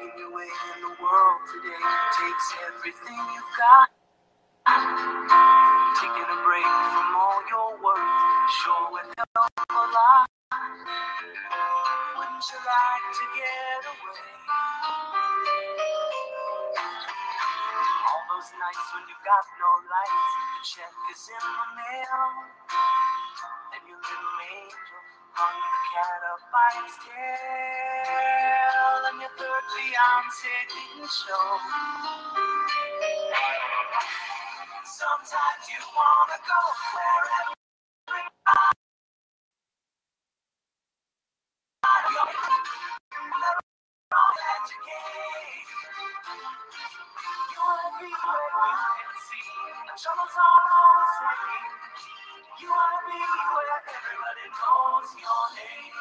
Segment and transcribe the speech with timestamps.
[0.00, 3.92] Way in the world today It takes everything you've got.
[4.64, 8.00] Taking a break from all your work
[8.48, 10.24] sure would help a lot.
[12.16, 14.24] Wouldn't you like to get away?
[18.08, 22.24] All those nights when you've got no lights, the check is in the mail,
[25.32, 26.96] hung the cat up by its
[29.10, 31.46] and your third fiance didn't show.
[34.84, 36.60] Sometimes you wanna go
[36.94, 37.59] where
[49.90, 51.66] the troubles all same.
[52.62, 55.98] You wanna be where everybody knows your name.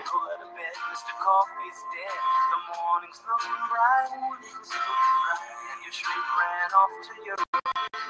[0.00, 1.12] Go to bed, Mr.
[1.20, 2.16] Coffee's dead.
[2.16, 4.16] The morning's looking bright.
[4.48, 5.60] It's looking bright.
[5.76, 7.52] And your shrink ran off to Europe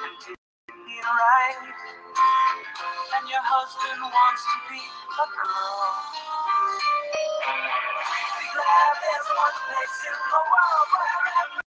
[0.07, 1.59] and didn't mean right.
[3.19, 5.83] And your husband wants to be a girl
[8.57, 11.64] love is one place in the world where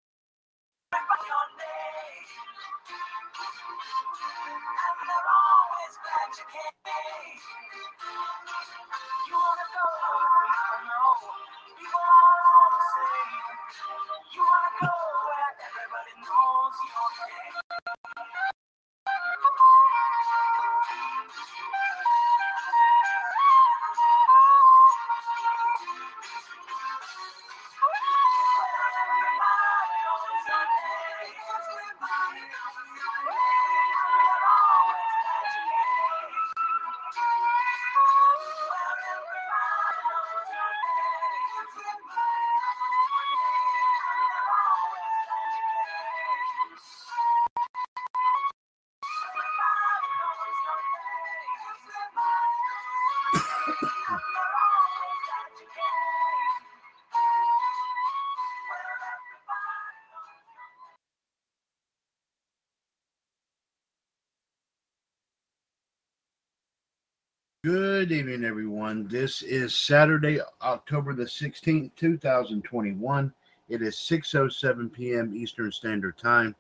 [67.68, 69.10] Good evening, everyone.
[69.10, 73.34] This is Saturday, October the 16th, 2021.
[73.68, 75.36] It is 6.07 p.m.
[75.36, 76.56] Eastern Standard Time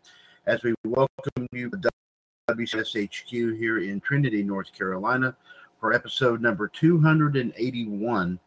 [0.47, 1.89] as we welcome you to
[2.51, 5.33] WCSHQ here in Trinity, North Carolina
[5.79, 8.37] for episode number 281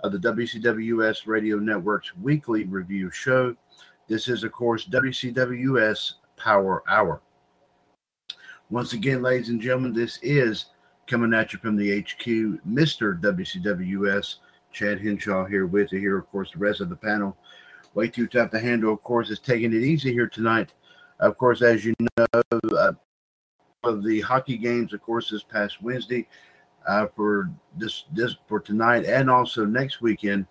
[0.00, 3.54] of the WCWS Radio Network's weekly review show.
[4.08, 7.20] This is, of course, WCWS Power Hour.
[8.70, 10.64] Once again, ladies and gentlemen, this is
[11.06, 12.26] coming at you from the HQ,
[12.68, 13.20] Mr.
[13.20, 14.36] WCWS,
[14.72, 17.36] Chad Henshaw here with you here, of course, the rest of the panel.
[17.94, 20.74] Way too tough to handle, of course, is taking it easy here tonight.
[21.20, 22.92] Of course, as you know, uh,
[23.84, 26.28] of the hockey games, of course, this past Wednesday
[26.86, 30.46] uh, for this this for tonight and also next weekend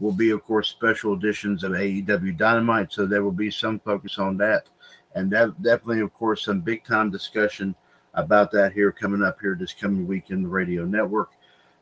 [0.00, 2.92] will be, of course, special editions of AEW Dynamite.
[2.92, 4.68] So there will be some focus on that,
[5.14, 7.74] and that definitely, of course, some big time discussion
[8.14, 11.32] about that here coming up here this coming week in the radio network.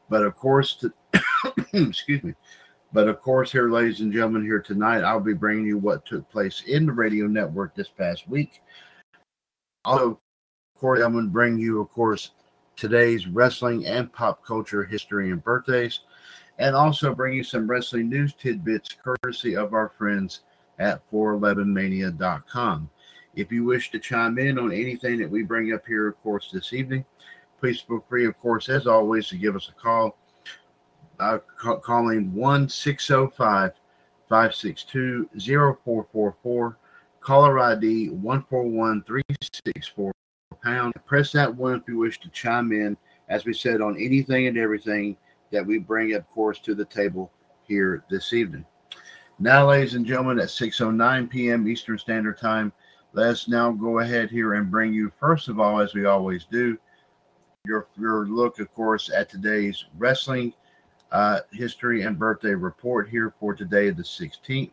[0.08, 0.92] But of course, to,
[1.72, 2.34] excuse me.
[2.92, 6.28] But of course, here, ladies and gentlemen, here tonight, I'll be bringing you what took
[6.30, 8.60] place in the radio network this past week.
[9.84, 12.32] Also, of course, I'm going to bring you, of course,
[12.76, 16.00] today's wrestling and pop culture history and birthdays,
[16.58, 20.40] and also bring you some wrestling news tidbits courtesy of our friends
[20.78, 22.90] at 411mania.com.
[23.34, 26.50] If you wish to chime in on anything that we bring up here, of course,
[26.52, 27.04] this evening,
[27.58, 30.18] please feel free, of course, as always, to give us a call.
[31.18, 33.72] Ca- calling 1 605
[34.28, 36.78] 562 0444.
[37.20, 40.12] Caller ID 141364
[40.62, 40.94] pound.
[41.06, 42.96] Press that one if you wish to chime in,
[43.28, 45.16] as we said, on anything and everything
[45.50, 47.30] that we bring, of course, to the table
[47.66, 48.64] here this evening.
[49.38, 51.68] Now, ladies and gentlemen, at 6.09 p.m.
[51.68, 52.72] Eastern Standard Time,
[53.12, 56.78] let's now go ahead here and bring you, first of all, as we always do,
[57.66, 60.52] your, your look, of course, at today's wrestling
[61.12, 64.72] uh, history and birthday report here for today, the 16th.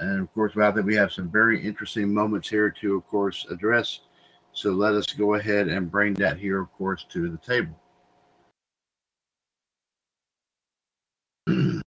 [0.00, 3.46] And of course, about that, we have some very interesting moments here to, of course,
[3.50, 4.00] address.
[4.52, 7.74] So let us go ahead and bring that here, of course, to the table.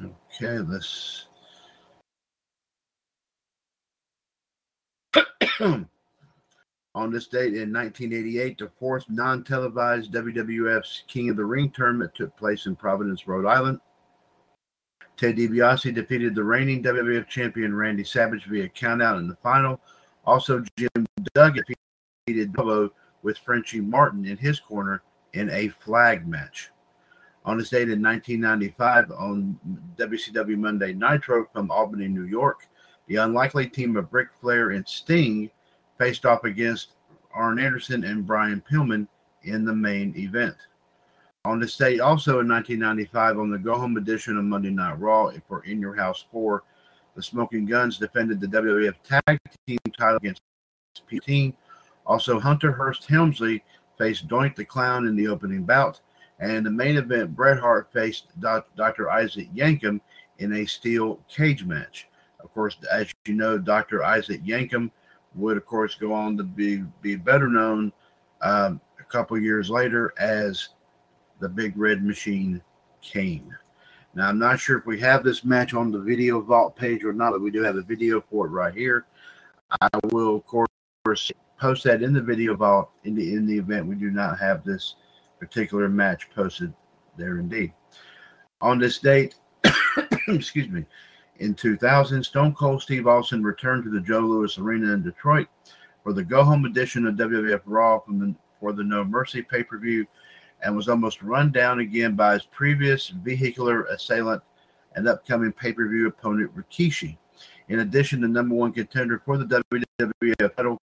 [0.00, 1.26] okay, let's.
[6.94, 12.14] On this date in 1988, the fourth non televised WWF's King of the Ring tournament
[12.14, 13.80] took place in Providence, Rhode Island.
[15.16, 19.80] Ted DiBiase defeated the reigning WWF champion Randy Savage via countout in the final.
[20.26, 21.64] Also, Jim Duggan
[22.26, 25.02] defeated Bobo with Frenchy Martin in his corner
[25.32, 26.70] in a flag match.
[27.44, 29.58] On this date in 1995, on
[29.96, 32.66] WCW Monday Nitro from Albany, New York,
[33.06, 35.50] the unlikely team of Ric Flair and Sting
[35.98, 36.92] faced off against
[37.34, 39.06] Arn Anderson and Brian Pillman
[39.42, 40.56] in the main event.
[41.44, 45.30] On this date, also in 1995, on the go home edition of Monday Night Raw
[45.46, 46.62] for In Your House 4,
[47.14, 50.40] the Smoking Gunns defended the WWF Tag Team title against
[51.06, 51.54] P Team.
[52.06, 53.62] Also, Hunter Hearst Helmsley
[53.98, 56.00] faced Doink the Clown in the opening bout.
[56.40, 59.10] And in the main event, Bret Hart faced Dr.
[59.10, 60.00] Isaac Yankem
[60.38, 62.08] in a steel cage match.
[62.44, 64.04] Of course, as you know, Dr.
[64.04, 64.90] Isaac Yankem
[65.34, 67.92] would, of course, go on to be, be better known
[68.42, 70.68] um, a couple years later as
[71.40, 72.62] the Big Red Machine
[73.02, 73.56] Kane.
[74.14, 77.12] Now, I'm not sure if we have this match on the video vault page or
[77.12, 79.06] not, but we do have a video for it right here.
[79.80, 83.86] I will, of course, post that in the video vault in the in the event
[83.86, 84.96] we do not have this
[85.38, 86.72] particular match posted
[87.16, 87.72] there indeed.
[88.60, 89.34] On this date,
[90.28, 90.84] excuse me,
[91.38, 95.48] in 2000, Stone Cold Steve Austin returned to the Joe Louis Arena in Detroit
[96.02, 100.06] for the go-home edition of WWF Raw from the, for the No Mercy pay-per-view
[100.62, 104.42] and was almost run down again by his previous vehicular assailant
[104.94, 107.16] and upcoming pay-per-view opponent Rikishi.
[107.68, 109.64] In addition, the number one contender for the
[110.00, 110.78] WWF title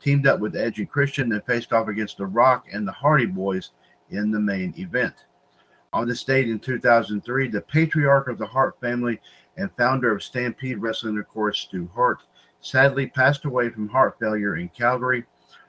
[0.00, 3.26] teamed up with Edge and Christian and faced off against The Rock and the Hardy
[3.26, 3.70] Boys
[4.10, 5.14] in the main event.
[5.92, 9.20] On this date in 2003, the patriarch of the Hart family
[9.56, 12.22] and founder of Stampede Wrestling, of course, Stu Hart,
[12.60, 15.24] sadly passed away from heart failure in Calgary.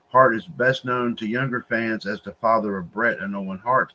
[0.08, 3.92] Hart is best known to younger fans as the father of Bret and Owen Hart,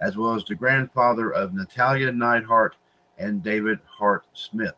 [0.00, 2.76] as well as the grandfather of Natalya Neidhart
[3.18, 4.74] and David Hart Smith.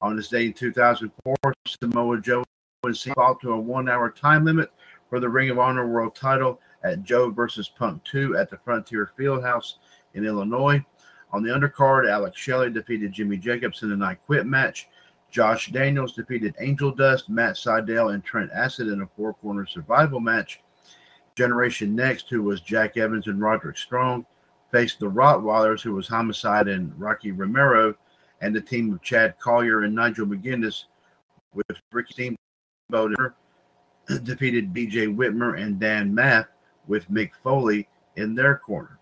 [0.00, 1.36] On this day in 2004,
[1.66, 2.44] Samoa Joe
[2.82, 4.70] was fought to a one-hour time limit
[5.08, 9.10] for the Ring of Honor World Title at Joe versus Punk 2 at the Frontier
[9.18, 9.74] Fieldhouse
[10.14, 10.84] in Illinois.
[11.32, 14.88] On the undercard, Alex Shelley defeated Jimmy Jacobs in an I Quit match.
[15.30, 20.20] Josh Daniels defeated Angel Dust, Matt Sydal, and Trent Acid in a four corner survival
[20.20, 20.60] match.
[21.34, 24.24] Generation Next, who was Jack Evans and Roderick Strong,
[24.72, 27.94] faced the Rottweilers, who was Homicide and Rocky Romero,
[28.40, 30.84] and the team of Chad Collyer and Nigel McGuinness,
[31.52, 32.36] with Ricky
[32.90, 33.16] Steamboat
[34.22, 36.46] defeated BJ Whitmer and Dan Maff
[36.86, 38.98] with Mick Foley in their corner.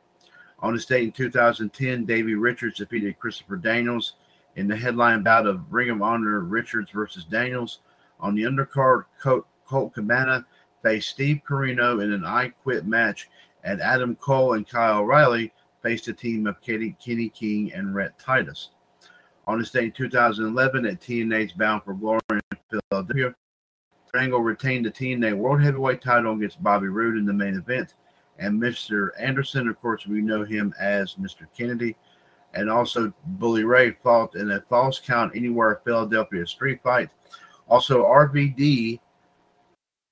[0.61, 4.15] On the date in 2010, Davey Richards defeated Christopher Daniels
[4.57, 7.81] in the headline bout of Ring of Honor Richards versus Daniels.
[8.21, 10.47] On the undercard, Colt, Colt Cabana
[10.83, 13.29] faced Steve Corino in an I Quit match,
[13.65, 15.53] and Adam Cole and Kyle O'Reilly
[15.83, 18.71] faced a team of Kenny, King and Rhett Titus.
[19.47, 22.41] On this day in 2011 at TNA's Bound for Glory in
[22.91, 23.35] Philadelphia,
[24.17, 27.95] Angle retained the TNA World Heavyweight title against Bobby Roode in the main event.
[28.39, 29.11] And Mr.
[29.19, 31.47] Anderson, of course, we know him as Mr.
[31.57, 31.97] Kennedy.
[32.55, 37.11] And also, Bully Ray fought in a falls count anywhere Philadelphia street fight.
[37.69, 39.01] Also, RVD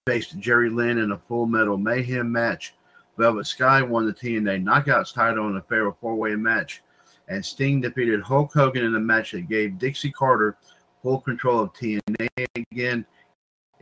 [0.07, 2.75] faced Jerry Lynn in a full metal mayhem match.
[3.17, 6.83] Velvet Sky won the TNA Knockouts title in a fatal four way match.
[7.29, 10.57] And Sting defeated Hulk Hogan in a match that gave Dixie Carter
[11.03, 12.29] full control of TNA
[12.73, 13.07] again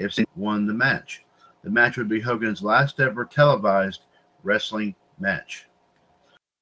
[0.00, 1.24] if Sting won the match.
[1.62, 4.06] The match would be Hogan's last ever televised
[4.42, 5.66] wrestling match.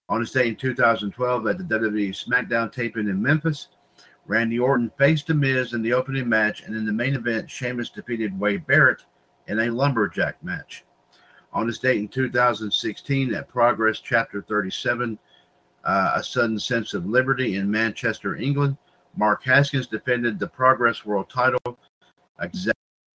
[0.09, 3.68] On his day in 2012 at the WWE SmackDown taping in Memphis,
[4.26, 7.90] Randy Orton faced The Miz in the opening match, and in the main event, Sheamus
[7.90, 9.04] defeated Wade Barrett
[9.47, 10.85] in a lumberjack match.
[11.52, 15.18] On this date in 2016 at Progress Chapter 37,
[15.85, 18.76] uh, A Sudden Sense of Liberty in Manchester, England,
[19.16, 21.78] Mark Haskins defended the Progress World title,
[22.40, 22.78] exact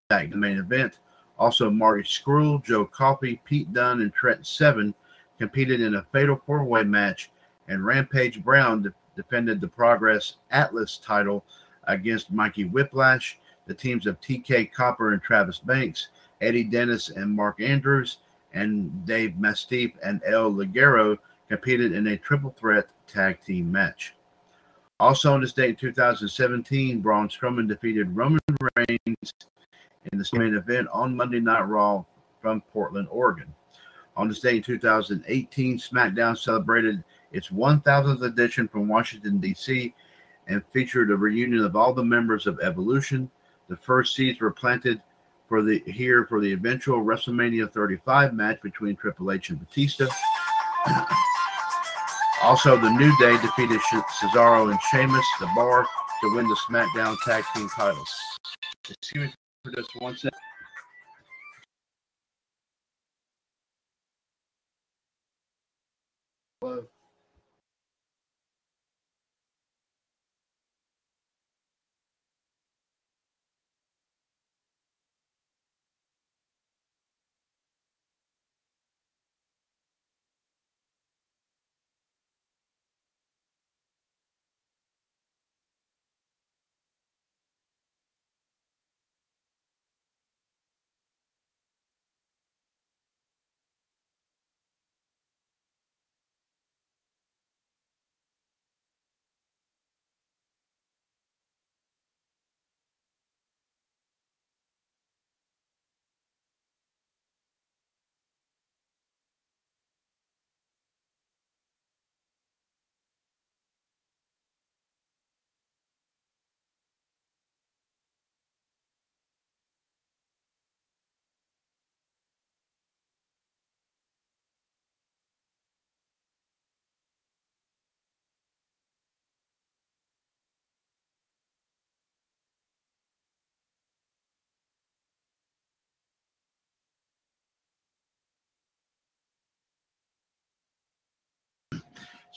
[0.10, 0.98] the main event.
[1.38, 4.96] Also, Marty Scurll, Joe Coffey, Pete Dunne, and Trent Seven
[5.38, 7.30] competed in a fatal four way match,
[7.68, 11.46] and Rampage Brown de- defended the Progress Atlas title
[11.84, 13.40] against Mikey Whiplash.
[13.68, 16.08] The teams of TK Cooper and Travis Banks,
[16.42, 18.18] Eddie Dennis and Mark Andrews,
[18.54, 24.16] and Dave Mastiff and El Ligero competed in a triple threat tag team match.
[25.00, 28.40] Also on this date in 2017, Braun Strowman defeated Roman
[28.76, 29.34] Reigns
[30.12, 32.04] in the main event on Monday Night Raw
[32.42, 33.54] from Portland, Oregon.
[34.16, 39.94] On this day in 2018, SmackDown celebrated its 1000th edition from Washington, D.C.,
[40.48, 43.30] and featured a reunion of all the members of Evolution.
[43.68, 45.02] The first seeds were planted
[45.48, 50.08] for the here for the eventual WrestleMania 35 match between Triple H and Batista.
[52.44, 55.86] also, the New Day defeated Cesaro and Sheamus, the Bar,
[56.22, 58.14] to win the SmackDown Tag Team titles.
[58.90, 60.40] Excuse for just one second.
[66.62, 66.99] Hello.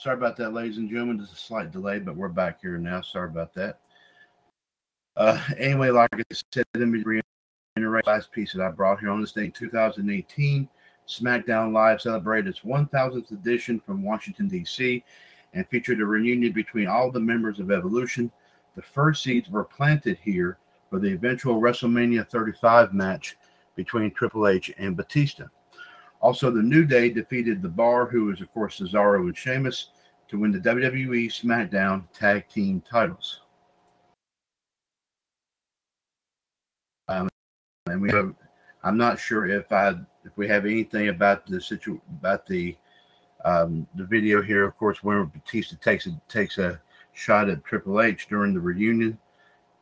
[0.03, 1.15] Sorry about that, ladies and gentlemen.
[1.15, 2.99] There's a slight delay, but we're back here now.
[2.99, 3.79] Sorry about that.
[5.15, 7.23] Uh, anyway, like I said, let me reiterate
[7.77, 10.67] the last piece that I brought here on this day, 2018.
[11.07, 15.05] SmackDown Live celebrated its 1000th edition from Washington, D.C.,
[15.53, 18.29] and featured a reunion between all the members of Evolution.
[18.75, 20.57] The first seeds were planted here
[20.89, 23.37] for the eventual WrestleMania 35 match
[23.77, 25.45] between Triple H and Batista.
[26.23, 29.89] Also, the New Day defeated The Bar, who is, of course, Cesaro and Sheamus,
[30.29, 33.41] to win the WWE SmackDown Tag Team titles.
[37.09, 37.27] Um,
[37.87, 38.33] and we have,
[38.85, 39.89] I'm not sure if I
[40.23, 42.77] if we have anything about the situ about the
[43.43, 44.63] um, the video here.
[44.63, 49.19] Of course, where Batista takes a takes a shot at Triple H during the reunion.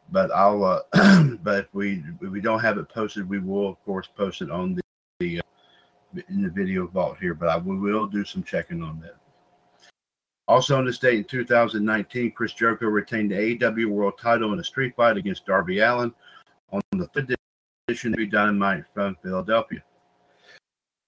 [0.09, 0.81] But I'll uh,
[1.43, 4.49] but if we if we don't have it posted, we will of course post it
[4.49, 4.80] on the,
[6.29, 9.15] in the video vault here, but I will do some checking on that.
[10.47, 14.63] Also on this date in 2019, Chris Jericho retained the AEW World Title in a
[14.63, 16.13] street fight against Darby Allin
[16.71, 17.35] on the fifth
[17.87, 19.83] edition of Dynamite from Philadelphia.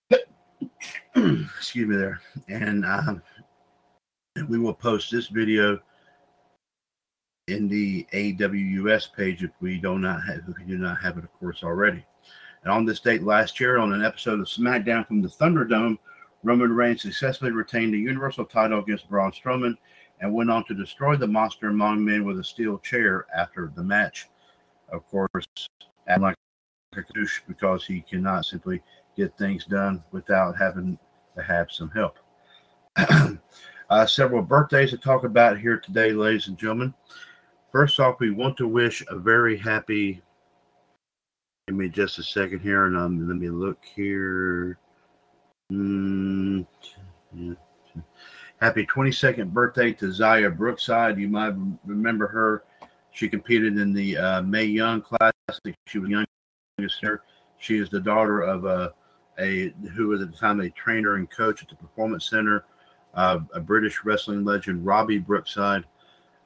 [1.16, 3.22] Excuse me there, and um,
[4.48, 5.80] we will post this video
[7.48, 11.24] in the AWS page if we do not have if we do not have it,
[11.24, 12.06] of course, already.
[12.64, 15.98] And on this date last year, on an episode of SmackDown from the Thunderdome,
[16.44, 19.78] Roman Reigns successfully retained the Universal title against Braun Strowman
[20.20, 23.84] and went on to destroy the monster among men with a steel chair after the
[23.84, 24.30] match.
[24.92, 25.46] Of course,
[26.08, 26.36] acting like
[26.96, 28.82] a douche because he cannot simply
[29.18, 30.98] get things done without having
[31.36, 32.20] to have some help.
[33.90, 36.94] uh, several birthdays to talk about here today, ladies and gentlemen.
[37.72, 40.22] First off, we want to wish a very happy
[41.68, 44.78] Give me just a second here, and um, let me look here.
[45.72, 46.68] Mm,
[47.34, 47.54] yeah.
[48.60, 51.18] Happy 22nd birthday to Xia Brookside.
[51.18, 51.54] You might
[51.86, 52.66] remember her.
[53.12, 55.74] She competed in the uh, Mae Young Classic.
[55.88, 56.28] She was
[57.00, 57.22] here.
[57.60, 58.94] She is the daughter of a,
[59.40, 62.66] a who was at the time a trainer and coach at the Performance Center,
[63.14, 65.86] uh, a British wrestling legend, Robbie Brookside.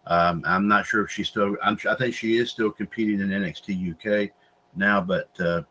[0.05, 1.57] Um, I'm not sure if she's still.
[1.63, 4.31] I'm, I think she is still competing in NXT UK
[4.77, 5.63] now, but uh,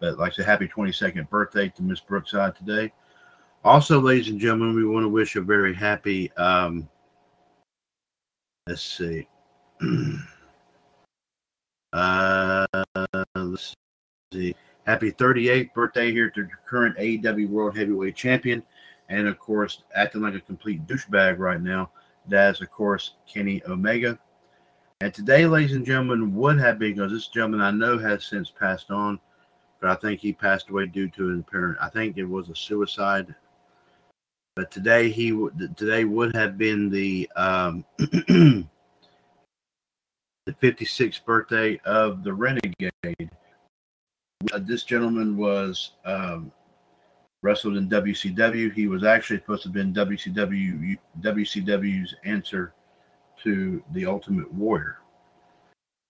[0.00, 2.92] but like I said, happy 22nd birthday to Miss Brookside today.
[3.64, 6.30] Also, ladies and gentlemen, we want to wish a very happy.
[6.32, 6.88] Um,
[8.66, 9.26] let's see.
[11.92, 12.66] uh,
[13.34, 13.74] let's
[14.32, 14.54] see.
[14.86, 18.62] Happy 38th birthday here to the current AEW World Heavyweight Champion,
[19.08, 21.90] and of course, acting like a complete douchebag right now.
[22.28, 24.18] That's of course Kenny Omega.
[25.04, 28.48] And today, ladies and gentlemen, would have been because this gentleman I know has since
[28.48, 29.20] passed on,
[29.78, 31.76] but I think he passed away due to an apparent.
[31.78, 33.34] I think it was a suicide.
[34.56, 35.28] But today he
[35.76, 38.64] today would have been the um, the
[40.48, 42.90] 56th birthday of the Renegade.
[43.04, 46.50] Uh, this gentleman was um,
[47.42, 48.72] wrestled in WCW.
[48.72, 52.72] He was actually supposed to have been WCW WCW's answer
[53.42, 54.98] to the Ultimate Warrior.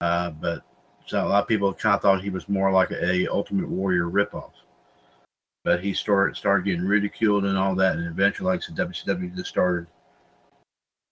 [0.01, 0.63] Uh, but
[1.07, 3.69] So a lot of people kind of thought he was more like a, a Ultimate
[3.69, 4.53] Warrior ripoff.
[5.65, 9.35] But he started started getting ridiculed and all that, and eventually, like I said, WCW
[9.35, 9.87] just started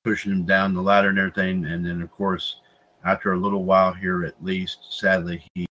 [0.05, 1.65] pushing him down the ladder and everything.
[1.65, 2.57] And then, of course,
[3.05, 5.67] after a little while here, at least, sadly, he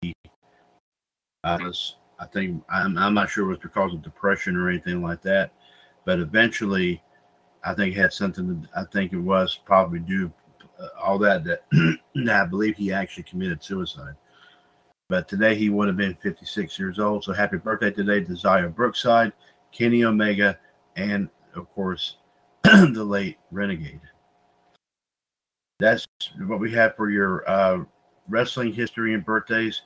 [1.44, 1.98] uh, was.
[2.20, 5.54] I think I'm, I'm not sure it was because of depression or anything like that,
[6.06, 7.02] but eventually,
[7.64, 8.64] I think had something.
[8.64, 10.32] To, I think it was probably due
[10.82, 11.64] uh, all that that,
[12.30, 14.16] I believe he actually committed suicide.
[15.10, 17.24] But today he would have been 56 years old.
[17.24, 19.34] So happy birthday today to Xia Brookside,
[19.72, 20.58] Kenny Omega,
[20.96, 22.18] and of course
[22.64, 24.00] the late Renegade.
[25.80, 26.08] That's
[26.46, 27.84] what we have for your uh,
[28.30, 29.82] wrestling history and birthdays.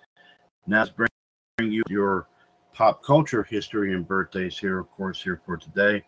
[0.67, 2.27] Now let's bring you your
[2.73, 6.03] pop culture history and birthdays here, of course, here for today.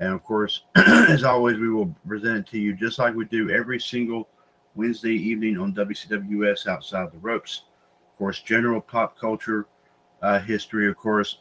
[0.00, 3.50] And of course, as always, we will present it to you just like we do
[3.50, 4.28] every single
[4.74, 7.64] Wednesday evening on WCWS Outside the Ropes.
[8.12, 9.66] Of course, general pop culture
[10.22, 11.38] uh, history, of course.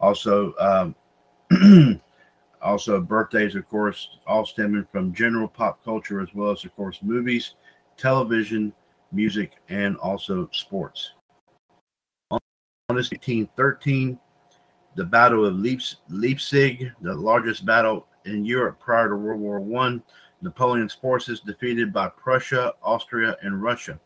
[0.00, 2.00] Also, um,
[2.62, 6.98] also birthdays, of course, all stemming from general pop culture as well as, of course,
[7.02, 7.54] movies,
[7.96, 8.72] television,
[9.12, 11.12] music, and also sports.
[12.30, 14.18] On this 1813,
[14.94, 20.02] the Battle of Leipzig, the largest battle in Europe prior to World War One.
[20.42, 23.98] Napoleon's forces defeated by Prussia, Austria, and Russia.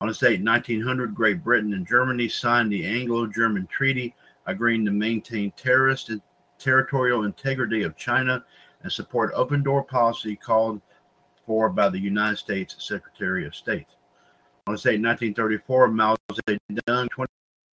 [0.00, 4.14] On this date, 1900, Great Britain and Germany signed the Anglo-German Treaty,
[4.46, 6.20] agreeing to maintain terrorist and
[6.58, 8.44] territorial integrity of China
[8.82, 10.80] and support open door policy called
[11.46, 13.86] for by the United States Secretary of State.
[14.66, 17.08] On this date, 1934, Mao Zedong,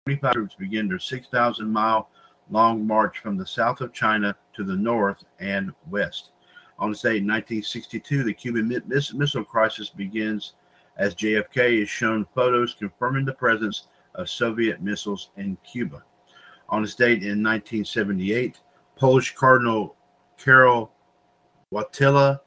[0.06, 2.10] 25 troops begin their 6,000 mile
[2.52, 6.30] long march from the south of China to the north and west.
[6.78, 10.54] On this date, in 1962, the Cuban Missile Crisis begins
[10.98, 16.04] as JFK is shown photos confirming the presence of Soviet missiles in Cuba.
[16.70, 18.60] On this date in 1978,
[18.96, 19.96] Polish Cardinal
[20.38, 20.92] Karol
[21.74, 22.42] Wojtyla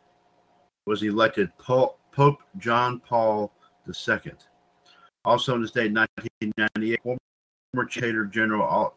[0.87, 1.99] was elected Pope
[2.59, 3.53] John Paul
[3.89, 4.33] II.
[5.25, 7.19] Also on this date, 1998, former
[7.77, 8.95] Dictator General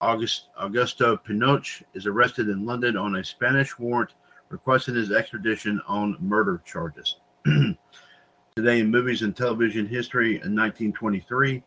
[0.00, 4.14] August, Augusto Pinochet is arrested in London on a Spanish warrant
[4.48, 7.16] requesting his extradition on murder charges.
[7.44, 11.62] Today in movies and television history in 1923,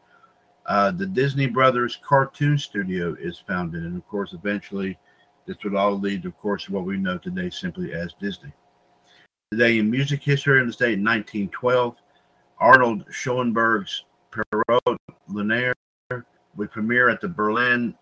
[0.65, 3.83] uh, the Disney Brothers Cartoon Studio is founded.
[3.83, 4.97] And of course, eventually,
[5.45, 8.51] this would all lead, of course, to what we know today simply as Disney.
[9.51, 11.95] Today in music history in the state in 1912,
[12.57, 15.73] Arnold Schoenberg's Pierrot Lunaire
[16.55, 17.95] would premiere at the Berlin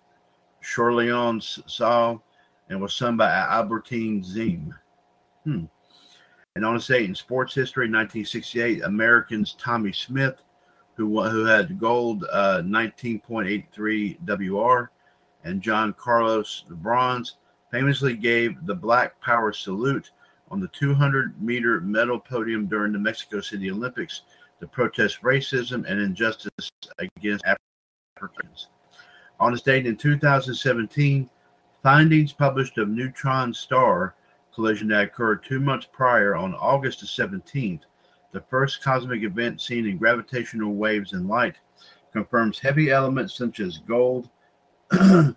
[0.62, 2.24] Charlemagne Saal
[2.70, 4.72] and was sung by Albertine Ziem.
[5.44, 5.66] Hmm.
[6.56, 10.44] And on the date in sports history, 1968, Americans Tommie Smith,
[10.96, 14.18] who who had gold uh, 19.83
[14.52, 14.92] WR,
[15.44, 17.38] and John Carlos the bronze,
[17.72, 20.12] famously gave the Black Power salute
[20.52, 24.22] on the 200 meter medal podium during the Mexico City Olympics
[24.60, 27.44] to protest racism and injustice against
[28.18, 28.68] Africans.
[29.40, 31.30] On this date in 2017,
[31.82, 34.16] findings published of neutron star
[34.54, 37.82] collision that occurred two months prior on August the 17th,
[38.32, 41.56] the first cosmic event seen in gravitational waves and light,
[42.12, 44.30] confirms heavy elements such as gold,
[44.92, 45.36] the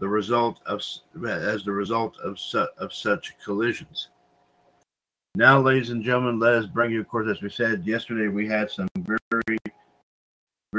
[0.00, 0.82] result of
[1.28, 4.08] as the result of, su- of such collisions.
[5.34, 8.48] Now, ladies and gentlemen, let us bring you, of course, as we said yesterday, we
[8.48, 9.58] had some very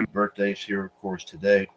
[0.05, 1.67] birthdays here, of course, today.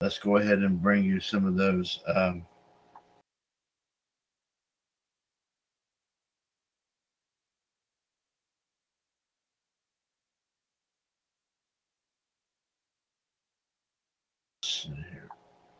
[0.00, 2.00] Let's go ahead and bring you some of those.
[2.06, 2.46] Um,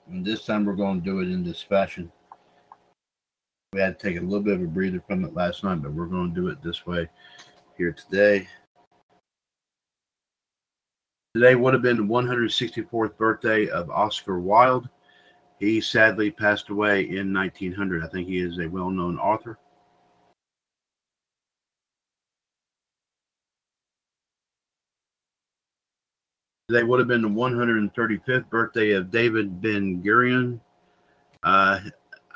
[0.09, 2.13] and this time we're going to do it in this fashion.
[3.73, 5.93] We had to take a little bit of a breather from it last night, but
[5.93, 7.09] we're going to do it this way
[7.77, 8.47] here today.
[11.35, 14.91] Today would have been the 164th birthday of Oscar Wilde.
[15.59, 18.05] He sadly passed away in 1900.
[18.05, 19.59] I think he is a well known author.
[26.69, 30.61] Today would have been the 135th birthday of David Ben Gurion.
[31.43, 31.81] Uh,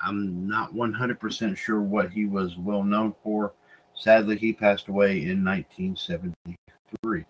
[0.02, 3.52] I'm not 100% sure what he was well known for.
[3.94, 7.26] Sadly, he passed away in 1973.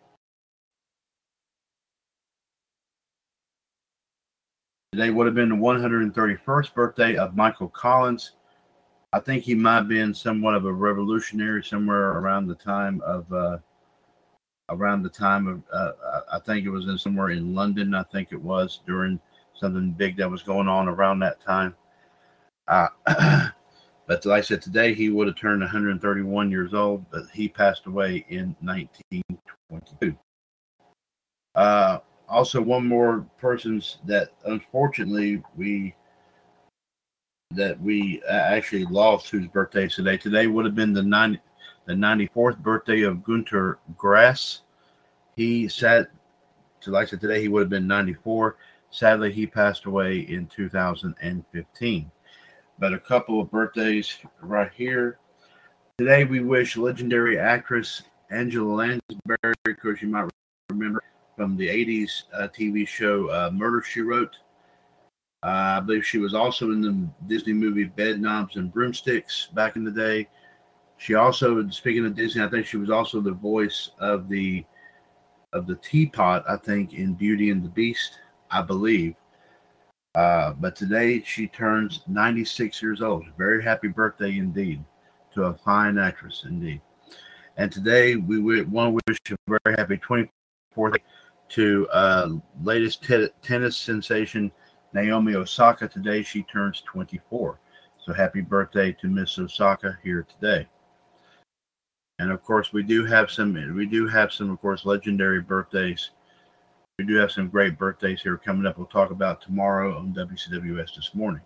[4.96, 8.32] Today would have been the 131st birthday of Michael Collins.
[9.12, 13.30] I think he might have been somewhat of a revolutionary somewhere around the time of
[13.30, 13.58] uh,
[14.70, 17.94] around the time of uh, I think it was in somewhere in London.
[17.94, 19.20] I think it was during
[19.52, 21.74] something big that was going on around that time.
[22.66, 22.88] Uh,
[24.06, 27.84] but like I said, today he would have turned 131 years old, but he passed
[27.84, 30.16] away in 1922.
[31.54, 35.94] Uh, also, one more person's that unfortunately we
[37.52, 40.16] that we actually lost whose birthday today.
[40.16, 41.40] Today would have been the 90,
[41.86, 44.62] the 94th birthday of Gunter Grass.
[45.36, 46.08] He sat,
[46.80, 48.56] to like I said, today he would have been 94.
[48.90, 52.10] Sadly, he passed away in 2015.
[52.78, 55.18] But a couple of birthdays right here.
[55.98, 60.28] Today we wish legendary actress Angela Lansbury, of course you might
[60.68, 61.02] remember
[61.36, 64.36] from the 80s uh, TV show uh, Murder She Wrote.
[65.42, 69.84] Uh, I believe she was also in the Disney movie Bedknobs and Broomsticks back in
[69.84, 70.28] the day.
[70.96, 74.64] She also, speaking of Disney, I think she was also the voice of the
[75.52, 76.44] of the teapot.
[76.48, 78.18] I think in Beauty and the Beast,
[78.50, 79.14] I believe.
[80.14, 83.26] Uh, but today she turns 96 years old.
[83.36, 84.82] Very happy birthday indeed
[85.34, 86.80] to a fine actress indeed.
[87.58, 90.96] And today we would want to wish a very happy 24th
[91.50, 92.28] to uh,
[92.62, 94.50] latest t- tennis sensation
[94.92, 96.22] Naomi Osaka today.
[96.22, 97.58] She turns 24.
[98.04, 100.66] So happy birthday to Miss Osaka here today.
[102.18, 103.52] And of course, we do have some.
[103.74, 106.10] We do have some, of course, legendary birthdays.
[106.98, 108.78] We do have some great birthdays here coming up.
[108.78, 111.42] We'll talk about tomorrow on WCWS this morning.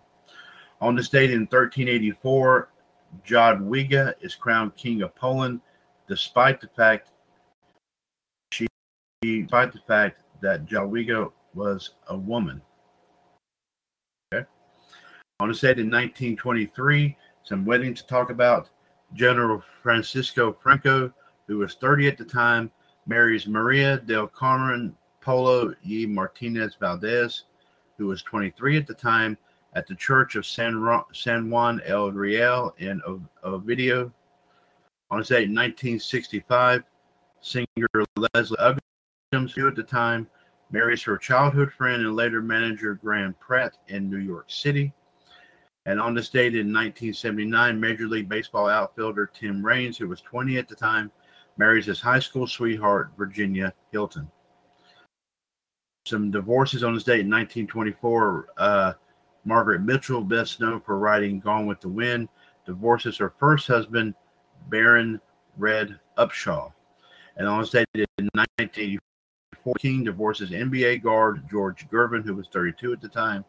[0.79, 2.69] On this date in 1384,
[3.27, 5.59] Jadwiga is crowned king of Poland,
[6.07, 7.10] despite the fact
[9.21, 12.59] despite the fact that Jadwiga was a woman.
[14.33, 14.47] Okay.
[15.39, 18.69] On this date in 1923, some wedding to talk about.
[19.13, 21.13] General Francisco Franco,
[21.47, 22.71] who was 30 at the time,
[23.05, 27.43] marries Maria del Carmen Polo y Martinez Valdez,
[27.97, 29.37] who was 23 at the time,
[29.73, 33.01] at the Church of San, San Juan el Real in
[33.43, 34.11] Oviedo.
[35.11, 36.83] On this date in 1965,
[37.41, 37.67] singer
[38.33, 38.57] Leslie
[39.31, 40.27] Who at the time
[40.71, 44.91] marries her childhood friend and later manager Graham Pratt in New York City.
[45.85, 50.57] And on this date in 1979, Major League Baseball outfielder Tim Raines, who was 20
[50.57, 51.11] at the time,
[51.55, 54.29] marries his high school sweetheart, Virginia Hilton.
[56.05, 58.47] Some divorces on this date in 1924.
[58.57, 58.93] Uh,
[59.45, 62.27] Margaret Mitchell, best known for writing Gone with the Wind,
[62.65, 64.13] divorces her first husband,
[64.67, 65.21] Baron
[65.57, 66.73] Red Upshaw.
[67.37, 68.99] And on this date in 1984,
[69.79, 73.45] King divorces NBA guard George Gervin, who was 32 at the time,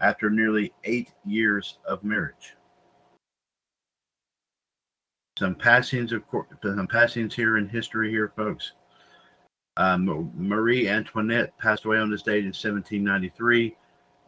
[0.00, 2.54] after nearly eight years of marriage.
[5.38, 6.22] Some passings of
[6.62, 8.72] some passings here in history here, folks.
[9.76, 13.76] Um, Marie Antoinette passed away on this date in 1793.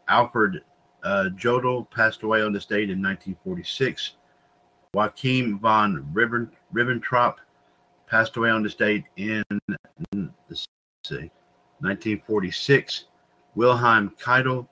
[0.07, 0.61] Alfred
[1.03, 4.11] uh, Jodl passed away on this date in 1946.
[4.93, 7.35] Joachim von Ribbentrop
[8.07, 9.43] passed away on this date in
[10.49, 10.67] let's
[11.03, 11.31] see,
[11.79, 13.05] 1946.
[13.55, 14.67] Wilhelm Keitel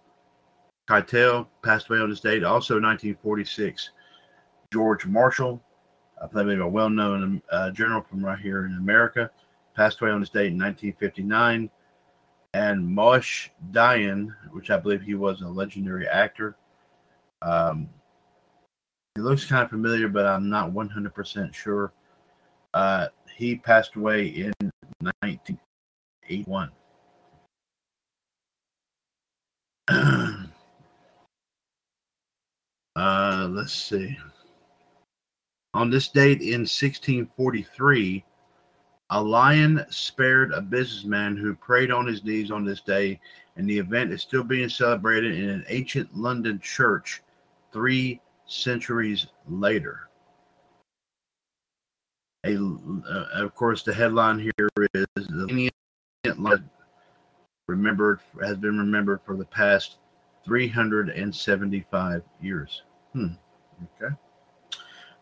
[0.90, 3.92] Keitel passed away on this date, also 1946.
[4.74, 5.62] George Marshall,
[6.22, 9.30] I believe a well-known uh, general from right here in America,
[9.76, 11.70] passed away on this date in 1959.
[12.56, 16.56] And Moshe Dayan, which I believe he was a legendary actor.
[17.44, 17.88] Um,
[19.14, 21.94] he looks kind of familiar, but I'm not 100% sure.
[22.74, 24.54] Uh, he passed away in
[26.30, 26.72] 1981.
[32.96, 34.18] Uh, let's see.
[35.74, 38.26] On this date in 1643,
[39.12, 43.18] a lion spared a businessman who prayed on his knees on this day,
[43.56, 47.22] and the event is still being celebrated in an ancient London church
[47.72, 50.10] three centuries later.
[52.46, 55.48] A, uh, of course, the headline here is the
[57.68, 59.98] remembered has been remembered for the past
[60.46, 62.84] 375 years.
[63.14, 63.28] Hmm.
[64.02, 64.14] Okay.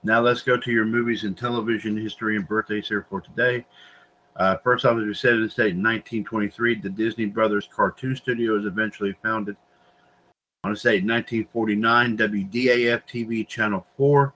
[0.04, 3.66] Now let's go to your movies and television history and birthdays here for today.
[4.38, 8.16] Uh, first off, as we said in the state in 1923, the Disney Brothers Cartoon
[8.16, 9.58] Studio is eventually founded.
[10.64, 14.34] On date in 1949, WDAF TV Channel 4,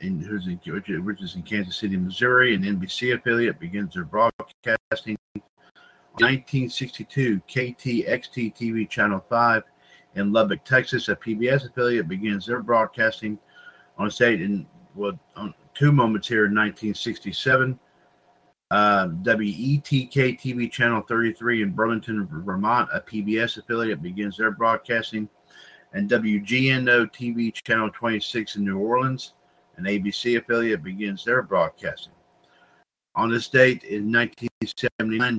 [0.00, 5.16] in, in, which is in Kansas City, Missouri, an NBC affiliate, begins their broadcasting.
[6.20, 9.62] In 1962, KTXT TV Channel 5
[10.16, 13.38] in Lubbock, Texas, a PBS affiliate begins their broadcasting.
[13.96, 17.78] On state in well, on two moments here in 1967.
[18.70, 25.26] Uh, WETK TV channel 33 in Burlington, Vermont, a PBS affiliate, begins their broadcasting,
[25.94, 29.32] and WGNO TV channel 26 in New Orleans,
[29.78, 32.12] an ABC affiliate, begins their broadcasting.
[33.14, 35.38] On this date in 1979,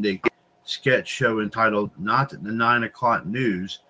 [0.00, 0.20] the
[0.64, 3.80] sketch show entitled Not the Nine O'Clock News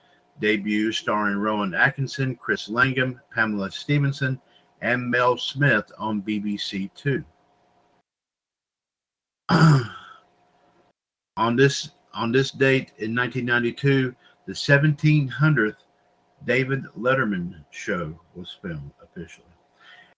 [0.41, 4.41] debuts, starring Rowan Atkinson, Chris Langham, Pamela Stephenson,
[4.81, 7.23] and Mel Smith on BBC Two.
[11.37, 14.15] on this on this date in 1992,
[14.47, 15.77] the 1700th
[16.47, 19.45] David Letterman show was filmed officially.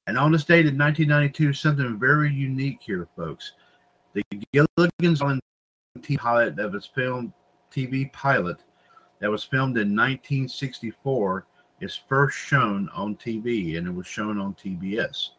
[0.07, 3.53] And on this date in 1992, something very unique here, folks.
[4.15, 4.23] The
[4.53, 5.41] Gilligan's Island
[5.99, 7.33] TV pilot that was filmed,
[7.73, 8.59] TV pilot
[9.21, 11.47] that was filmed in 1964
[11.81, 15.31] is first shown on TV, and it was shown on TBS.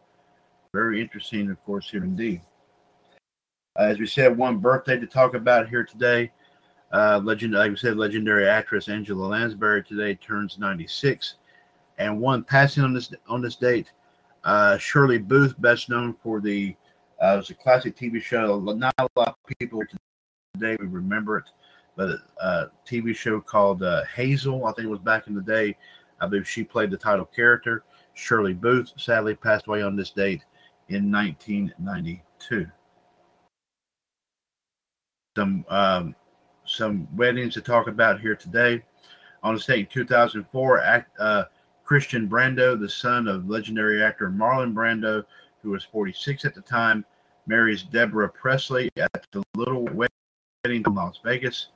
[0.73, 2.41] Very interesting, of course, here indeed.
[3.79, 6.31] Uh, as we said, one birthday to talk about here today.
[6.91, 11.35] Uh, legend, like we said, legendary actress Angela Lansbury today turns 96,
[11.97, 13.93] and one passing on this on this date.
[14.43, 16.75] Uh, Shirley Booth, best known for the
[17.23, 18.59] uh, it was a classic TV show.
[18.59, 19.83] Not a lot of people
[20.53, 21.45] today we remember it,
[21.95, 24.65] but a uh, TV show called uh, Hazel.
[24.65, 25.77] I think it was back in the day.
[26.19, 27.83] I believe she played the title character.
[28.13, 30.43] Shirley Booth sadly passed away on this date
[30.89, 32.67] in 1992
[35.35, 36.15] some um,
[36.65, 38.83] some weddings to talk about here today.
[39.43, 41.45] On the state in 2004, act, uh,
[41.83, 45.23] Christian Brando, the son of legendary actor Marlon Brando,
[45.63, 47.03] who was 46 at the time,
[47.47, 50.20] marries Deborah Presley at the Little Wedding
[50.63, 51.69] in Las Vegas.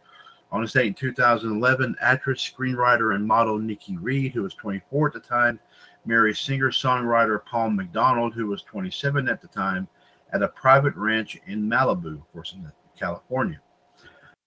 [0.52, 5.14] On the state in 2011, actress, screenwriter, and model Nikki Reed, who was 24 at
[5.14, 5.60] the time,
[6.06, 9.88] marries singer songwriter Paul McDonald, who was 27 at the time,
[10.34, 13.60] at a private ranch in Malibu, of course, in California.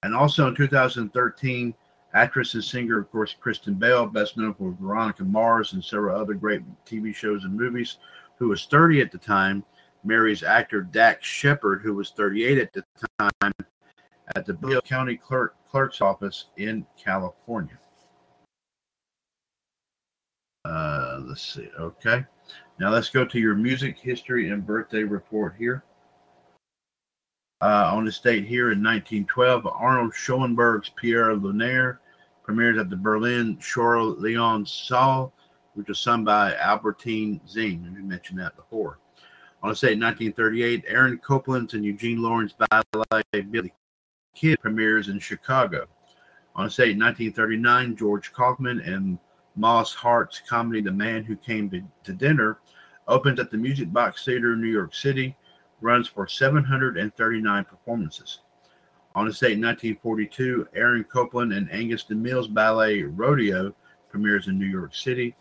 [0.04, 1.74] And also in 2013,
[2.14, 6.34] actress and singer, of course, Kristen Bell, best known for Veronica Mars and several other
[6.34, 7.98] great TV shows and movies,
[8.38, 9.64] who was 30 at the time,
[10.04, 12.84] marries actor Dax Shepard, who was 38 at the
[13.18, 13.52] time,
[14.36, 17.78] at the Bill County Clerk, Clerk's Office in California.
[20.64, 21.68] Uh, let's see.
[21.78, 22.24] Okay.
[22.78, 25.84] Now let's go to your music history and birthday report here.
[27.60, 31.98] Uh, on this date here in 1912, Arnold Schoenberg's Pierrot Lunaire
[32.46, 35.32] premiered at the Berlin Chorale Leon Saal,
[35.74, 38.98] which was sung by Albertine Zing, we mentioned that before.
[39.62, 43.72] On this date in 1938, Aaron Copland's and Eugene Lawrence ballet Billy
[44.38, 45.88] Kid premieres in Chicago.
[46.54, 49.18] On in 1939, George Kaufman and
[49.56, 52.58] Moss Hart's comedy The Man Who Came to, to Dinner
[53.08, 55.36] opens at the Music Box Theater in New York City
[55.80, 58.40] runs for 739 performances.
[59.16, 63.74] On this date in 1942, Aaron Copland and Agnes DeMille's ballet Rodeo
[64.08, 65.34] premieres in New York City.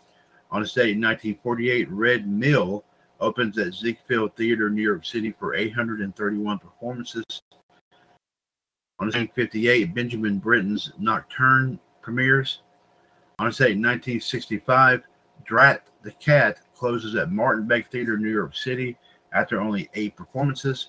[0.50, 2.84] On this date in 1948, Red Mill
[3.20, 7.24] opens at Ziegfeld Theater, in New York City for 831 performances.
[9.00, 12.62] On date in 1958, Benjamin Britten's Nocturne premieres.
[13.38, 15.02] On this date in 1965,
[15.44, 18.96] Drat the Cat closes at Martin Beck Theater, in New York City
[19.32, 20.88] after only eight performances.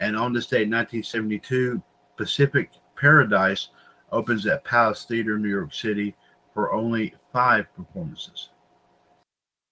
[0.00, 1.82] And on this day, 1972,
[2.16, 3.70] Pacific Paradise
[4.12, 6.14] opens at Palace Theater, in New York City,
[6.52, 8.50] for only five performances.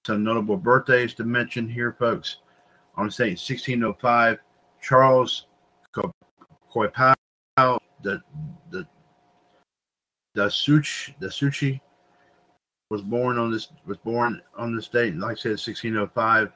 [0.04, 2.38] Some notable birthdays to mention here, folks.
[2.96, 4.38] On this day, 1605,
[4.80, 5.46] Charles
[7.62, 8.20] Coypeau, the
[8.70, 8.86] the
[10.34, 11.80] the Suchi, the Suchi
[12.90, 15.16] was born on this was born on this date.
[15.16, 16.52] Like I said, 1605.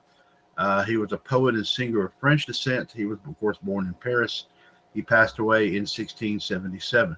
[0.59, 2.91] Uh, he was a poet and singer of French descent.
[2.91, 4.47] He was, of course, born in Paris.
[4.95, 7.15] He passed away in 1677.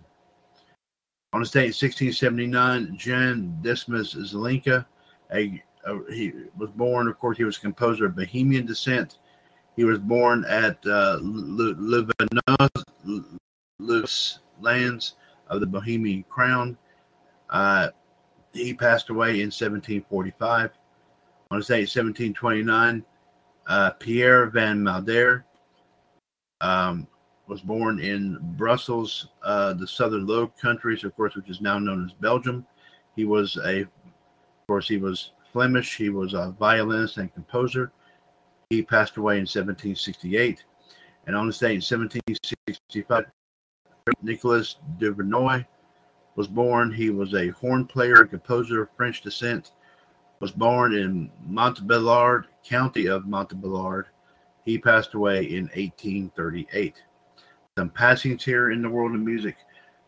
[1.32, 4.84] On this date in 1679, Jan Dismas Zelenka,
[5.32, 9.18] a, a, he was born, of course, he was a composer of Bohemian descent.
[9.76, 11.20] He was born at uh,
[13.80, 15.14] lands
[15.48, 16.76] of the Bohemian crown.
[17.50, 17.88] Uh,
[18.52, 20.70] he passed away in 1745.
[21.50, 23.04] On this date, 1729,
[23.66, 25.44] uh, Pierre van Maldere
[26.60, 27.06] um,
[27.46, 32.04] was born in Brussels, uh, the Southern Low Countries, of course, which is now known
[32.04, 32.66] as Belgium.
[33.16, 33.88] He was a, of
[34.66, 35.96] course, he was Flemish.
[35.96, 37.92] He was a violinist and composer.
[38.70, 40.64] He passed away in 1768.
[41.26, 43.26] And on day in 1765,
[44.22, 45.66] Nicolas Duvernoy
[46.36, 46.92] was born.
[46.92, 49.72] He was a horn player and composer of French descent.
[50.40, 54.04] was born in Montbéliard, County of Montbéliard.
[54.64, 57.02] He passed away in 1838.
[57.76, 59.56] Some passings here in the world of music.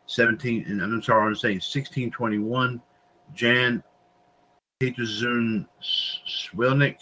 [0.07, 2.83] 17, and I'm sorry, I'm saying 1621,
[3.33, 3.83] Jan
[4.81, 6.97] Pieterszoon Sweelinck,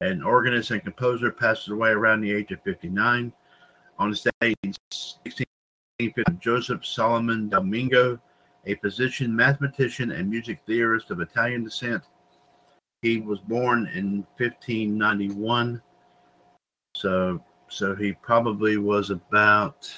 [0.00, 3.32] an organist and composer, passed away around the age of 59.
[3.98, 4.32] On the stage,
[4.62, 5.44] 1650,
[6.40, 8.18] Joseph Solomon Domingo,
[8.66, 12.04] a physician, mathematician, and music theorist of Italian descent.
[13.02, 15.82] He was born in 1591.
[16.94, 19.90] So so he probably was about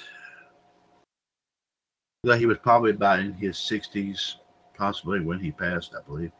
[2.23, 4.37] well, he was probably about in his 60s,
[4.75, 6.31] possibly when he passed, I believe.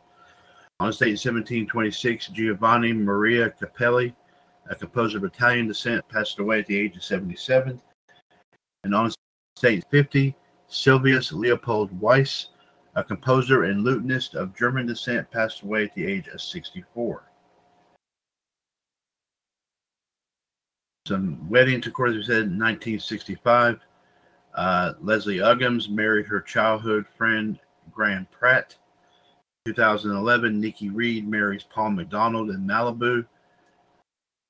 [0.79, 4.15] On state in 1726, Giovanni Maria Capelli,
[4.67, 7.79] a composer of Italian descent, passed away at the age of 77.
[8.83, 9.11] And on
[9.55, 10.35] state 50,
[10.69, 12.49] Silvius Leopold Weiss,
[12.95, 17.23] a composer and lutenist of German descent, passed away at the age of 64.
[21.07, 23.79] Some weddings, of course, we said in 1965.
[24.55, 27.59] Uh, Leslie Uggams married her childhood friend,
[27.91, 28.75] Graham Pratt.
[29.65, 33.25] 2011, Nikki Reed marries Paul McDonald in Malibu.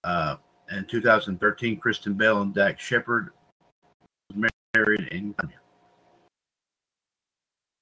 [0.03, 0.37] Uh,
[0.69, 3.31] and 2013, Kristen Bell and Dax Shepard
[4.85, 5.35] married in.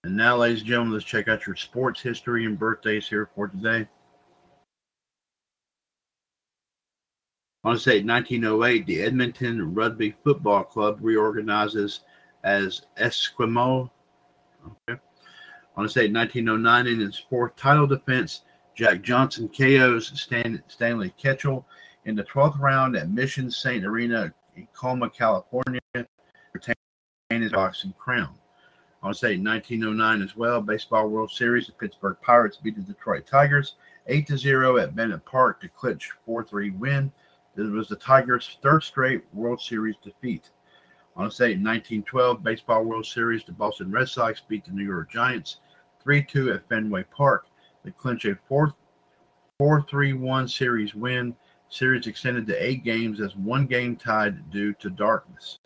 [0.03, 3.47] And now, ladies and gentlemen, let's check out your sports history and birthdays here for
[3.47, 3.87] today.
[7.63, 12.01] Want to say 1908, the Edmonton Rugby Football Club reorganizes
[12.43, 13.89] as Esquimaux.
[14.65, 14.99] Okay.
[15.77, 18.41] Want to say 1909, in his fourth title defense,
[18.75, 21.63] Jack Johnson KOs Stan, Stanley Ketchel
[22.03, 23.85] in the 12th round at Mission St.
[23.85, 25.79] Arena in Colma, California,
[26.53, 26.75] retain
[27.41, 28.35] his boxing crown.
[29.01, 32.81] I want to say 1909 as well, Baseball World Series, the Pittsburgh Pirates beat the
[32.81, 33.75] Detroit Tigers
[34.07, 37.11] 8 to 0 at Bennett Park to clinch 4 3 win.
[37.55, 40.49] This was the Tigers' third straight World Series defeat.
[41.15, 45.57] On in 1912, Baseball World Series, the Boston Red Sox beat the New York Giants
[46.01, 47.45] 3 2 at Fenway Park.
[47.83, 48.73] They clinch a 4
[49.59, 51.35] 3 1 series win.
[51.69, 55.59] Series extended to eight games as one game tied due to darkness.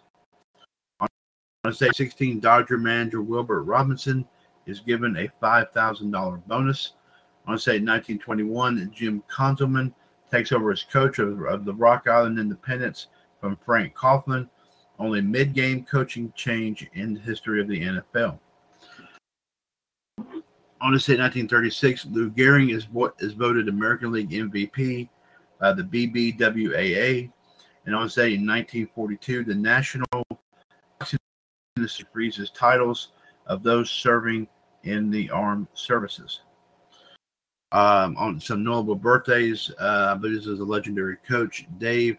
[1.76, 4.26] Day, 16 Dodger manager Wilbert Robinson
[4.66, 6.94] is given a $5,000 bonus.
[7.46, 9.94] On this day, 1921, Jim Conzelman
[10.32, 13.08] takes over as coach of, of the Rock Island Independents
[13.40, 14.50] from Frank Coughlin,
[15.00, 18.40] only mid game coaching change in the history of the NFL.
[20.80, 22.88] On this day, 1936, Lou Gehrig is,
[23.20, 25.10] is voted American League MVP
[25.60, 27.32] by the BBWAA.
[27.86, 30.24] And on day, in 1942, the National
[31.88, 33.14] Industry freezes titles
[33.46, 34.46] of those serving
[34.84, 36.42] in the armed services
[37.72, 39.72] um, on some notable birthdays.
[39.80, 42.18] Uh, believe this is a legendary coach, Dave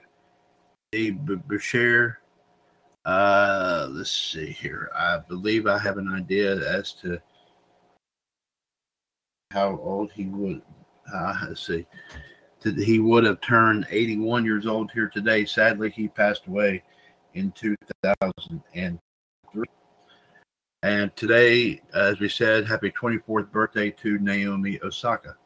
[0.90, 2.20] Dave Boucher.
[3.04, 4.90] Uh, let's see here.
[4.96, 7.20] I believe I have an idea as to
[9.50, 10.62] how old he would.
[11.12, 11.86] Uh, let's see.
[12.64, 15.44] He would have turned 81 years old here today.
[15.44, 16.82] Sadly, he passed away
[17.34, 18.98] in 2003.
[20.82, 25.36] And today, as we said, happy 24th birthday to Naomi Osaka.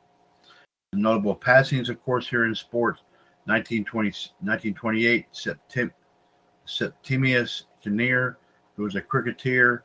[0.92, 3.00] Notable passings, of course, here in sports
[3.46, 4.08] 1920,
[4.40, 5.90] 1928, Septim,
[6.66, 8.36] Septimius Kinneir,
[8.76, 9.84] who was a cricketer.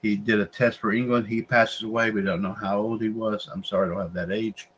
[0.00, 1.26] He did a test for England.
[1.26, 2.10] He passes away.
[2.10, 3.50] We don't know how old he was.
[3.52, 4.70] I'm sorry, I don't have that age.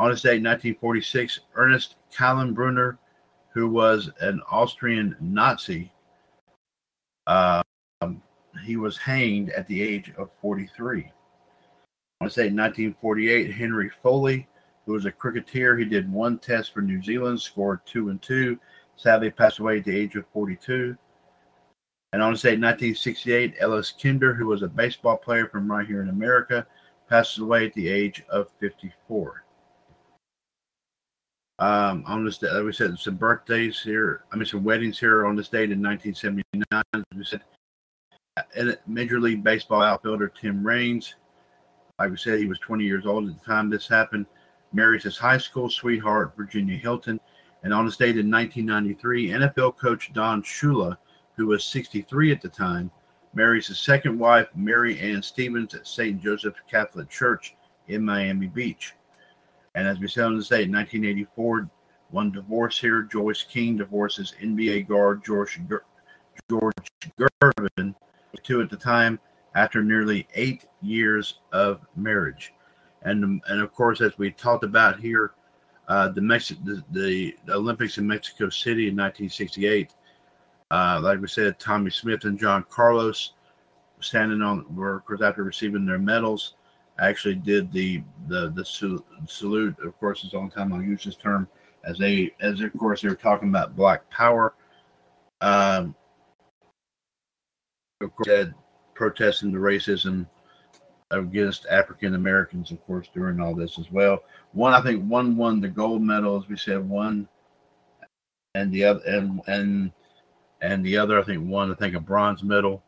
[0.00, 2.98] On this date, 1946, Ernest Kaltenbrunner,
[3.54, 5.92] who was an Austrian Nazi,
[7.28, 7.62] uh,
[8.64, 11.10] he was hanged at the age of 43.
[12.20, 14.48] I want say 1948, Henry Foley,
[14.86, 15.76] who was a cricketer.
[15.76, 18.58] He did one test for New Zealand, scored two and two.
[18.96, 20.96] Sadly, passed away at the age of 42.
[22.12, 25.86] And I want to say 1968, Ellis Kinder, who was a baseball player from right
[25.86, 26.66] here in America,
[27.08, 29.44] passes away at the age of 54.
[31.60, 34.24] Um, on this day, like we said, some birthdays here.
[34.32, 37.04] I mean, some weddings here on this date in 1979.
[37.16, 37.42] We said
[38.86, 41.14] Major League Baseball outfielder Tim Raines.
[41.98, 44.26] Like we said, he was 20 years old at the time this happened.
[44.72, 47.18] Marries his high school sweetheart, Virginia Hilton.
[47.62, 50.96] And on this date in 1993, NFL coach Don Shula,
[51.36, 52.90] who was 63 at the time,
[53.34, 56.22] marries his second wife, Mary Ann Stevens, at St.
[56.22, 57.56] Joseph Catholic Church
[57.88, 58.94] in Miami Beach.
[59.74, 61.68] And as we said on this date, in 1984,
[62.10, 63.02] one divorce here.
[63.02, 65.60] Joyce King divorces NBA guard George,
[66.48, 66.74] George
[67.18, 67.94] Gervin
[68.42, 69.18] two at the time
[69.54, 72.52] after nearly eight years of marriage.
[73.02, 75.32] and and of course, as we talked about here,
[75.88, 76.20] uh, the,
[76.64, 79.94] the, the Olympics in Mexico City in 1968.
[80.70, 83.32] Uh, like we said, Tommie Smith and John Carlos
[84.00, 86.54] standing on were of course after receiving their medals
[86.98, 88.64] actually did the the the
[89.26, 91.48] salute of course is the only time i'll use this term
[91.84, 94.54] as they as of course they were talking about black power
[95.40, 95.94] um
[98.00, 98.46] of course
[98.94, 100.26] protesting the racism
[101.10, 104.22] against african americans of course during all this as well
[104.52, 107.28] one i think one won the gold medal as we said one
[108.54, 109.92] and the other and and
[110.60, 112.82] and the other i think won i think a bronze medal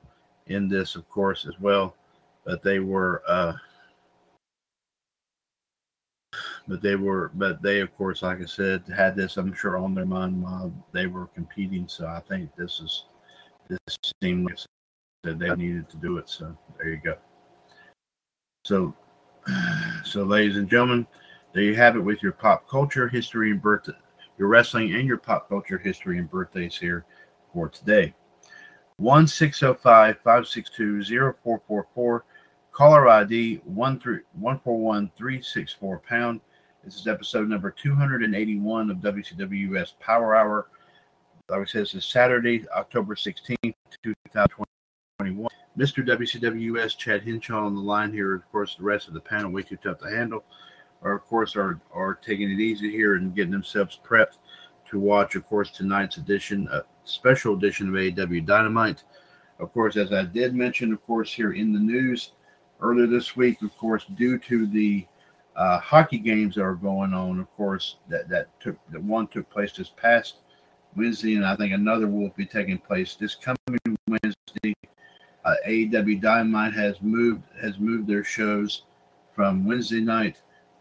[0.51, 1.97] in this, of course, as well.
[2.45, 3.55] But they were, uh,
[6.67, 9.95] but they were, but they, of course, like I said, had this, I'm sure, on
[9.95, 11.89] their mind while they were competing.
[11.89, 13.05] So I think this is,
[13.69, 14.59] this seemed like
[15.23, 16.29] that they needed to do it.
[16.29, 17.17] So there you go.
[18.65, 18.95] So,
[20.05, 21.07] so ladies and gentlemen,
[21.53, 23.93] there you have it with your pop culture history and birthday,
[24.39, 27.05] your wrestling and your pop culture history and birthdays here
[27.53, 28.15] for today.
[28.99, 32.25] 1605 562 0444.
[32.73, 36.41] Caller ID 141364 pound.
[36.85, 40.69] This is episode number 281 of WCWUS Power Hour.
[41.49, 43.75] Like I said, this is Saturday, October 16th,
[45.25, 45.51] 2021.
[45.79, 46.05] Mr.
[46.05, 48.35] WCWUS Chad Hinshaw on the line here.
[48.35, 50.45] Of course, the rest of the panel, way too tough to handle,
[51.03, 54.39] are, of course, are, are taking it easy here and getting themselves prepped
[54.91, 59.05] to watch, of course, tonight's edition, a special edition of AEW Dynamite.
[59.61, 62.33] Of course, as I did mention, of course, here in the news
[62.81, 65.07] earlier this week, of course, due to the
[65.55, 69.49] uh, hockey games that are going on, of course, that that took that one took
[69.51, 70.39] place this past
[70.97, 74.75] Wednesday, and I think another will be taking place this coming Wednesday.
[75.45, 78.83] Uh, AEW Dynamite has moved has moved their shows
[79.35, 80.41] from Wednesday night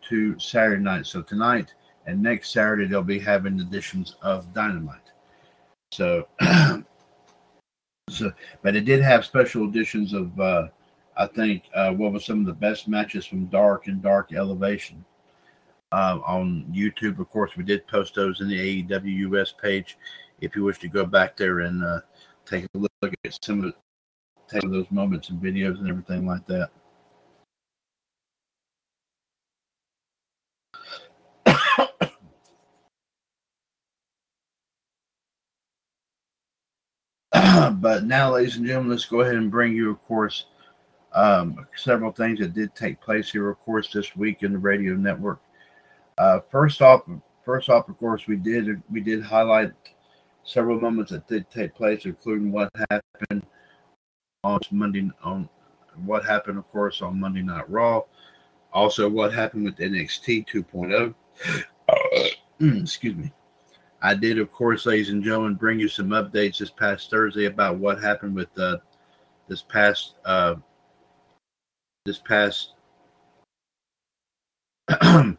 [0.10, 1.06] to Saturday night.
[1.06, 1.74] So tonight
[2.06, 5.12] and next Saturday they'll be having editions of Dynamite.
[5.92, 6.28] So,
[8.10, 8.32] so
[8.62, 10.68] but it did have special editions of uh,
[11.18, 15.04] I think uh, what was some of the best matches from Dark and Dark Elevation
[15.92, 17.20] uh, on YouTube.
[17.20, 19.98] Of course, we did post those in the AEW US page.
[20.42, 22.00] If you wish to go back there and uh,
[22.46, 23.74] take a look at some of
[24.50, 26.70] take those moments and videos and everything like that.
[37.82, 40.46] but now, ladies and gentlemen, let's go ahead and bring you, of course,
[41.14, 44.94] um, several things that did take place here, of course, this week in the radio
[44.94, 45.42] network.
[46.18, 47.02] Uh, first off,
[47.46, 49.72] first off, of course, we did we did highlight
[50.44, 53.44] several moments that did take place, including what happened
[54.44, 55.50] on Monday on
[56.06, 58.04] what happened, of course, on Monday Night Raw.
[58.72, 61.14] Also, what happened with NXT 2.0.
[61.90, 63.32] Uh, excuse me.
[64.02, 67.78] I did, of course, ladies and gentlemen, bring you some updates this past Thursday about
[67.78, 68.78] what happened with uh,
[69.50, 70.56] this past uh,
[72.06, 72.76] this past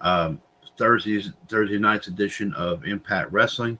[0.00, 0.42] um,
[0.76, 3.78] Thursday's Thursday night's edition of Impact Wrestling.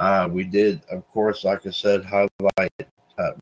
[0.00, 2.72] Uh, we did, of course, like I said, highlight.
[3.16, 3.32] Uh,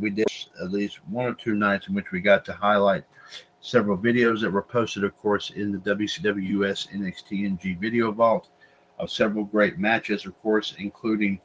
[0.00, 0.26] we did
[0.60, 3.04] at least one or two nights in which we got to highlight
[3.60, 8.48] several videos that were posted, of course, in the WCW US NXT NG video vault
[8.98, 11.40] of several great matches, of course, including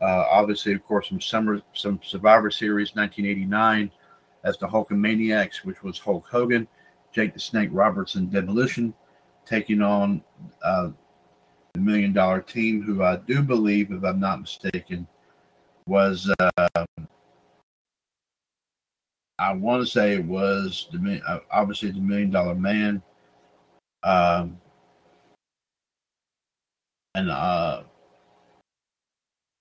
[0.00, 3.90] uh, obviously, of course, some summer, some Survivor Series 1989
[4.44, 6.68] as the Hulkamaniacs, which was Hulk Hogan,
[7.12, 8.94] Jake the Snake Robertson Demolition,
[9.44, 10.22] taking on
[10.62, 10.90] uh,
[11.74, 15.06] the Million Dollar Team, who I do believe, if I'm not mistaken,
[15.86, 16.84] was uh,
[19.38, 23.02] I want to say it was the uh, obviously the Million Dollar Man.
[24.02, 24.60] Um,
[27.14, 27.82] and uh,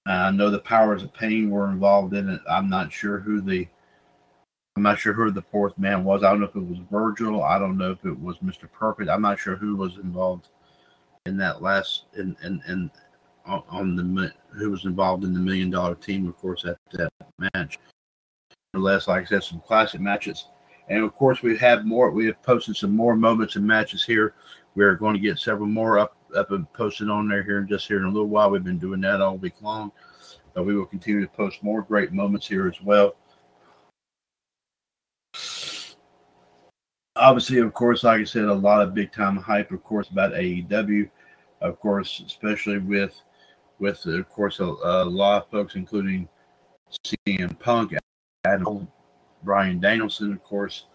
[0.05, 2.41] I know the powers of pain were involved in it.
[2.49, 3.67] I'm not sure who the
[4.75, 6.23] I'm not sure who the fourth man was.
[6.23, 7.43] I don't know if it was Virgil.
[7.43, 8.71] I don't know if it was Mr.
[8.71, 9.09] Perfect.
[9.09, 10.49] I'm not sure who was involved
[11.25, 12.91] in that last in in, in
[13.47, 17.11] on the who was involved in the million dollar team, of course, at that
[17.53, 17.79] match.
[18.77, 20.49] Nonetheless, like I said, some classic matches.
[20.87, 22.11] And of course, we have more.
[22.11, 24.35] We have posted some more moments and matches here.
[24.75, 27.87] We're going to get several more up up and posted on there here and just
[27.87, 28.51] here in a little while.
[28.51, 29.91] We've been doing that all week long.
[30.53, 33.15] But we will continue to post more great moments here as well.
[37.15, 40.33] Obviously, of course, like I said, a lot of big time hype, of course, about
[40.33, 41.09] AEW,
[41.61, 43.19] of course, especially with
[43.79, 46.29] with of course a, a lot of folks, including
[47.03, 47.93] CM Punk,
[48.53, 48.87] Adam,
[49.43, 50.85] Bryan Danielson, of course,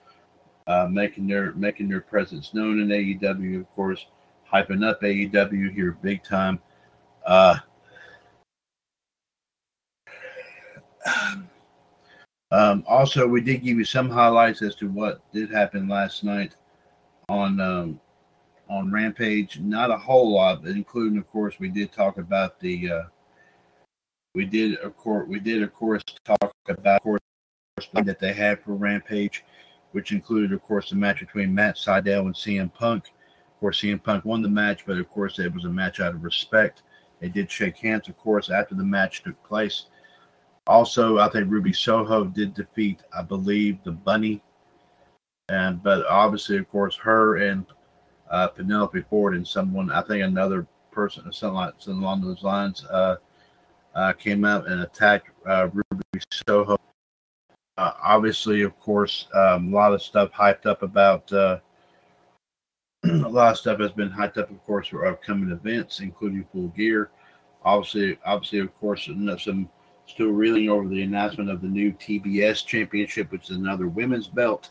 [0.66, 4.07] uh, making their making their presence known in AEW, of course,
[4.50, 6.59] hyping up AEW here big time.
[7.26, 7.59] Uh,
[12.50, 16.57] um, also, we did give you some highlights as to what did happen last night
[17.28, 18.00] on um,
[18.68, 19.59] on Rampage.
[19.61, 22.90] Not a whole lot, but including, of course, we did talk about the.
[22.90, 23.03] Uh,
[24.34, 27.20] we did, of course, we did, of course, talk about, of course,
[27.93, 29.45] that they had for Rampage,
[29.93, 33.07] which included, of course, the match between Matt Sydal and CM Punk.
[33.55, 36.14] Of course, CM Punk won the match, but of course, it was a match out
[36.14, 36.83] of respect.
[37.20, 39.87] They did shake hands, of course, after the match took place.
[40.66, 44.43] Also, I think Ruby Soho did defeat, I believe, the Bunny,
[45.49, 47.66] and but obviously, of course, her and
[48.30, 52.85] uh, Penelope Ford and someone, I think another person something like something along those lines,
[52.87, 53.16] uh,
[53.95, 56.78] uh, came out and attacked uh, Ruby Soho.
[57.78, 61.32] Uh, obviously, of course, um, a lot of stuff hyped up about.
[61.32, 61.58] Uh,
[63.04, 66.68] a lot of stuff has been hyped up, of course, for upcoming events, including Full
[66.68, 67.10] Gear.
[67.64, 69.08] Obviously, obviously, of course,
[69.38, 69.68] some
[70.06, 74.70] still reeling over the announcement of the new TBS Championship, which is another women's belt.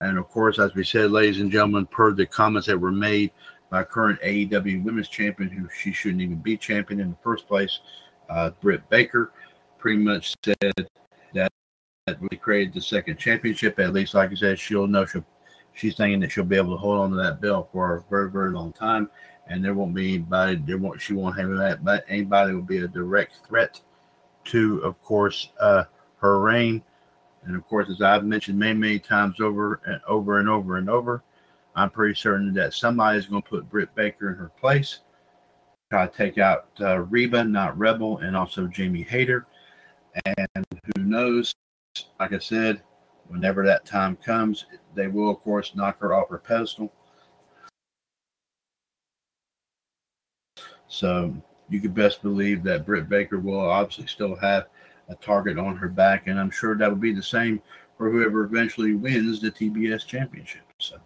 [0.00, 3.32] And of course, as we said, ladies and gentlemen, per the comments that were made
[3.68, 7.80] by current AEW Women's Champion, who she shouldn't even be champion in the first place,
[8.30, 9.32] uh, Britt Baker,
[9.78, 10.56] pretty much said
[11.34, 11.52] that,
[12.08, 13.78] that we created the second championship.
[13.78, 15.24] At least, like I said, she'll know she'll,
[15.74, 18.30] she's thinking that she'll be able to hold on to that belt for a very,
[18.30, 19.10] very long time.
[19.48, 22.78] And there won't be anybody, there won't, she won't have that, but anybody will be
[22.78, 23.80] a direct threat
[24.44, 25.84] to, of course, uh,
[26.18, 26.82] her reign.
[27.44, 30.90] And of course, as I've mentioned many, many times over and over and over and
[30.90, 31.22] over,
[31.74, 35.00] I'm pretty certain that somebody is going to put Britt Baker in her place,
[35.90, 39.46] try to take out uh, Reba, not Rebel, and also Jamie Hayter.
[40.26, 41.54] And who knows,
[42.18, 42.82] like I said,
[43.28, 46.92] whenever that time comes, they will, of course, knock her off her pedestal.
[50.88, 51.34] So
[51.68, 54.66] you could best believe that Britt Baker will obviously still have
[55.08, 57.62] a target on her back, and I'm sure that'll be the same
[57.96, 60.62] for whoever eventually wins the TBS championship.
[60.78, 60.96] So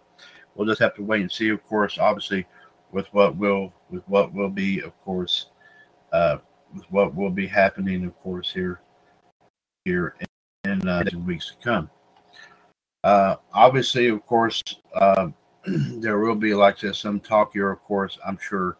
[0.55, 1.49] we'll just have to wait and see.
[1.49, 2.45] Of course, obviously,
[2.91, 5.47] with what will with what will be, of course,
[6.11, 6.37] uh,
[6.73, 8.79] with what will be happening, of course, here
[9.85, 10.15] here
[10.83, 11.89] in, in uh, weeks to come.
[13.03, 14.61] Uh, obviously, of course,
[14.95, 15.27] uh,
[15.65, 17.71] there will be like this some talk here.
[17.71, 18.77] Of course, I'm sure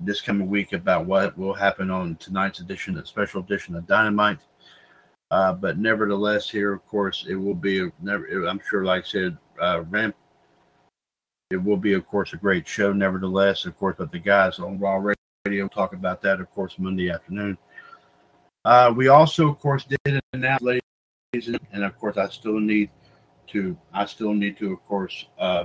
[0.00, 4.38] this coming week about what will happen on tonight's edition, a special edition of Dynamite.
[5.30, 8.26] Uh, but nevertheless, here, of course, it will be never.
[8.46, 10.16] I'm sure, like I said, uh, Ramp.
[11.50, 12.92] It will be, of course, a great show.
[12.92, 15.02] Nevertheless, of course, but the guys on Raw
[15.44, 17.58] Radio talk about that, of course, Monday afternoon.
[18.64, 20.79] Uh, we also, of course, did announce, ladies,
[21.32, 22.90] and, and of course, I still need
[23.48, 23.76] to.
[23.92, 25.64] I still need to, of course, uh,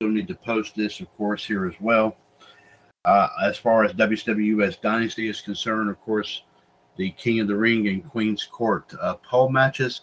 [0.00, 2.16] still need to post this, of course, here as well.
[3.04, 6.42] Uh, as far as WWS Dynasty is concerned, of course,
[6.96, 10.02] the King of the Ring and Queen's Court uh, pole matches.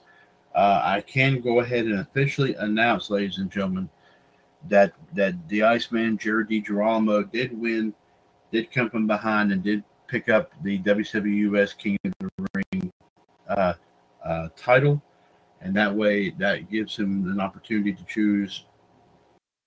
[0.55, 3.89] Uh, I can go ahead and officially announce, ladies and gentlemen,
[4.69, 7.93] that that the Iceman Jared DiGirolamo did win,
[8.51, 12.84] did come from behind, and did pick up the WWS King of the Ring
[13.49, 13.73] uh,
[14.23, 15.01] uh, title,
[15.61, 18.65] and that way that gives him an opportunity to choose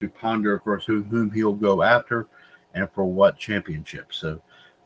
[0.01, 2.29] to ponder, of course, who, whom he'll go after
[2.75, 4.13] and for what championship.
[4.13, 4.41] So,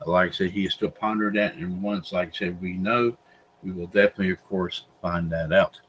[0.07, 1.55] like I said, he is still pondering that.
[1.55, 3.17] And once, like I said, we know,
[3.63, 5.81] we will definitely, of course, find that out.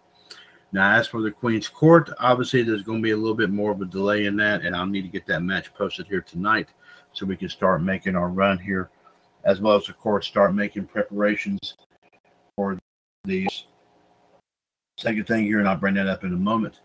[0.72, 3.72] Now, as for the Queen's Court, obviously there's going to be a little bit more
[3.72, 6.70] of a delay in that, and I'll need to get that match posted here tonight
[7.14, 8.90] so we can start making our run here,
[9.46, 11.76] as well as, of course, start making preparations
[12.56, 12.78] for
[13.26, 13.48] the
[14.98, 16.82] second thing here, and I'll bring that up in a moment.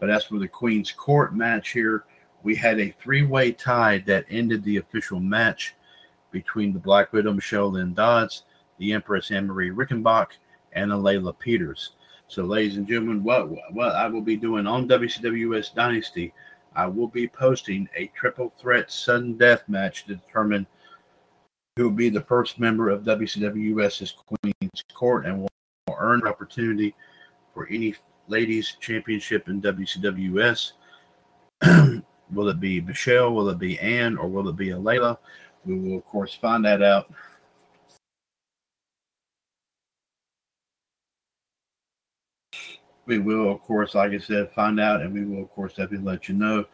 [0.00, 2.04] But as for the Queen's Court match here,
[2.42, 5.74] we had a three-way tie that ended the official match
[6.30, 8.44] between the Black Widow Michelle Lynn Dodds,
[8.78, 10.28] the Empress Anne Marie Rickenbach,
[10.72, 11.90] and Alayla Peters.
[12.26, 16.32] So, ladies and gentlemen, what what I will be doing on WCWUS Dynasty,
[16.74, 20.66] I will be posting a triple threat sudden death match to determine
[21.76, 25.48] who will be the first member of WCWUS's Queen's Court and will
[25.90, 26.94] earn an opportunity
[27.54, 27.94] for any
[28.28, 30.72] ladies championship in WCWUS.
[32.32, 33.32] Will it be Michelle?
[33.32, 34.16] Will it be Ann?
[34.16, 35.18] Or will it be a Layla?
[35.66, 37.12] We will, of course, find that out.
[43.04, 46.10] We will, of course, like I said, find out, and we will, of course, definitely
[46.10, 46.64] let you know.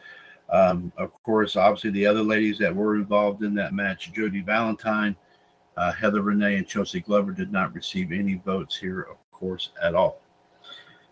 [0.49, 5.15] Um, of course, obviously, the other ladies that were involved in that match, Jody Valentine,
[5.79, 9.95] uh, Heather Renee, and Chelsea Glover, did not receive any votes here, of course, at
[9.95, 10.21] all.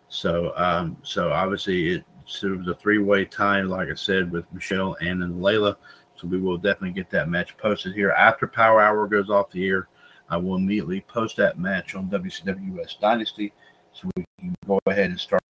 [0.09, 5.21] So, um, so obviously it, so a three-way tie, like I said, with Michelle and
[5.21, 5.77] then Layla.
[6.15, 9.65] So we will definitely get that match posted here after Power Hour goes off the
[9.65, 9.87] air.
[10.29, 13.53] I will immediately post that match on WCWUS Dynasty,
[13.93, 15.41] so we can go ahead and start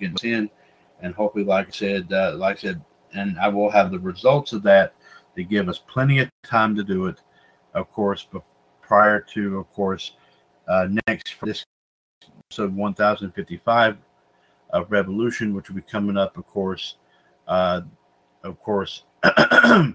[0.00, 0.50] getting in,
[1.00, 4.52] and hopefully, like I said, uh, like I said, and I will have the results
[4.52, 4.94] of that
[5.36, 7.20] to give us plenty of time to do it.
[7.74, 8.42] Of course, but
[8.86, 10.12] prior to, of course,
[10.68, 11.64] uh, next for this
[12.50, 13.96] episode 1055
[14.70, 16.96] of Revolution, which will be coming up, of course,
[17.48, 17.82] uh,
[18.42, 19.92] of course, uh,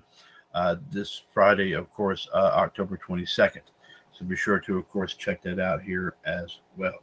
[0.91, 3.61] this Friday, of course, uh, October 22nd.
[4.11, 6.99] So be sure to, of course, check that out here as well.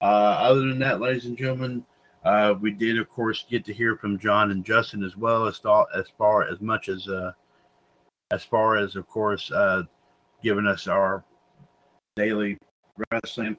[0.00, 1.84] Uh, other than that, ladies and gentlemen,
[2.24, 5.60] uh, we did, of course, get to hear from John and Justin as well as
[5.96, 7.08] as far as much as
[8.32, 9.82] as far as, of course, uh,
[10.42, 11.24] giving us our
[12.16, 12.58] daily
[13.10, 13.56] wrestling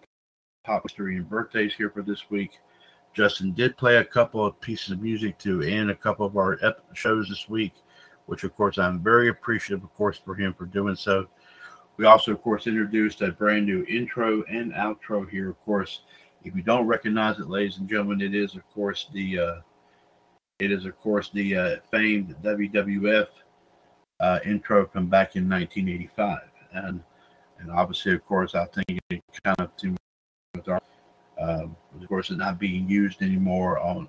[0.65, 2.59] pop history and birthdays here for this week.
[3.13, 6.57] Justin did play a couple of pieces of music to end a couple of our
[6.93, 7.73] shows this week,
[8.25, 11.27] which of course I'm very appreciative, of course, for him for doing so.
[11.97, 15.49] We also, of course, introduced a brand new intro and outro here.
[15.49, 16.01] Of course,
[16.43, 19.55] if you don't recognize it, ladies and gentlemen, it is, of course, the uh,
[20.59, 23.27] it is, of course, the uh, famed WWF
[24.19, 26.39] uh, intro from back in 1985,
[26.73, 27.01] and
[27.59, 29.95] and obviously, of course, I think it kind of to
[31.39, 34.07] um, of course, it not being used anymore on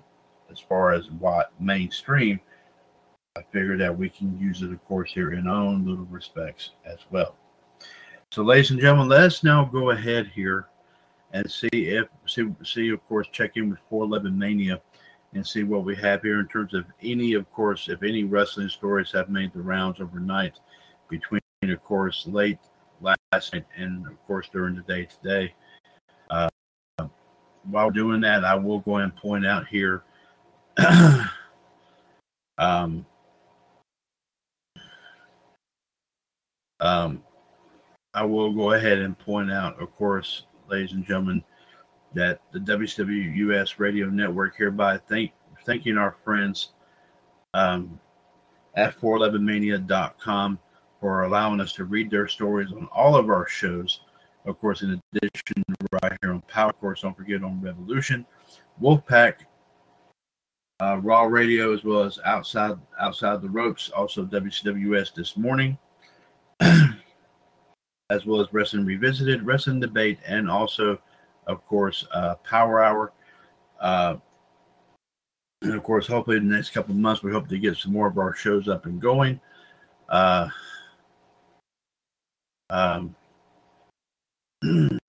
[0.51, 2.39] as far as what mainstream.
[3.37, 6.71] I figure that we can use it, of course, here in our own little respects
[6.85, 7.35] as well.
[8.31, 10.67] So, ladies and gentlemen, let's now go ahead here
[11.33, 14.81] and see if see see of course check in with 411 Mania
[15.33, 18.69] and see what we have here in terms of any, of course, if any wrestling
[18.69, 20.59] stories have made the rounds overnight
[21.09, 21.41] between,
[21.71, 22.59] of course, late
[23.01, 25.53] last night and of course during the day today.
[26.29, 26.49] Uh,
[27.63, 30.03] while doing that, I will go and point out here.
[32.57, 33.05] um,
[36.79, 37.23] um,
[38.13, 41.43] I will go ahead and point out, of course, ladies and gentlemen,
[42.13, 45.31] that the WWUS Radio Network hereby thank
[45.65, 46.73] thanking our friends
[47.53, 47.99] um,
[48.75, 50.59] at 411mania.com
[51.05, 53.99] for allowing us to read their stories on all of our shows.
[54.45, 58.25] Of course, in addition, right here on Power, course, don't forget on Revolution,
[58.81, 59.41] Wolfpack,
[60.79, 65.77] uh, Raw Radio, as well as outside outside the ropes, also WCWUS this morning,
[66.59, 70.97] as well as Wrestling Revisited, Wrestling Debate, and also
[71.45, 73.13] of course, uh, Power Hour.
[73.79, 74.15] Uh,
[75.61, 78.07] and of course, hopefully, in the next couple months, we hope to get some more
[78.07, 79.39] of our shows up and going.
[80.09, 80.47] Uh,
[82.69, 83.15] um,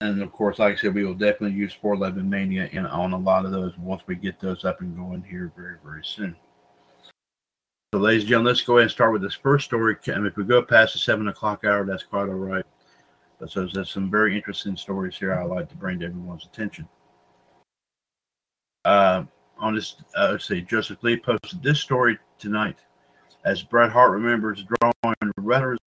[0.00, 3.18] and of course, like I said, we will definitely use 411 Mania in, on a
[3.18, 6.36] lot of those once we get those up and going here very, very soon.
[7.92, 9.96] So, ladies and gentlemen, let's go ahead and start with this first story.
[10.06, 12.64] And if we go past the seven o'clock hour, that's quite all right.
[13.40, 16.88] But so there's some very interesting stories here I'd like to bring to everyone's attention.
[18.84, 19.24] Uh,
[19.58, 22.78] on this, uh, let's see, Joseph Lee posted this story tonight
[23.44, 25.78] as Bret Hart remembers drawing wrestlers'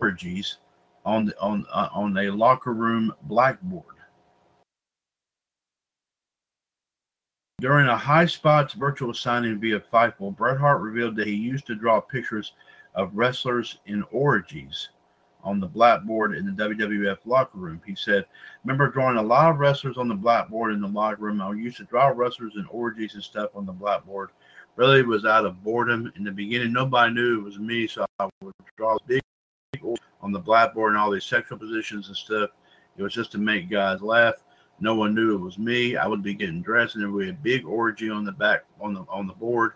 [0.00, 0.58] orgies
[1.04, 3.84] on the, on uh, on a locker room blackboard.
[7.60, 11.74] During a High Spots virtual signing via Fightful, Bret Hart revealed that he used to
[11.74, 12.52] draw pictures
[12.94, 14.90] of wrestlers in orgies
[15.42, 17.80] on the blackboard in the WWF locker room.
[17.86, 18.26] He said,
[18.64, 21.40] Remember drawing a lot of wrestlers on the blackboard in the locker room.
[21.40, 24.30] I used to draw wrestlers in orgies and stuff on the blackboard.
[24.78, 26.12] Really was out of boredom.
[26.14, 29.20] In the beginning, nobody knew it was me, so I would draw big
[30.20, 32.50] on the blackboard and all these sexual positions and stuff.
[32.96, 34.34] It was just to make guys laugh.
[34.78, 35.96] No one knew it was me.
[35.96, 38.66] I would be getting dressed, and there would be a big orgy on the back
[38.80, 39.72] on the on the board.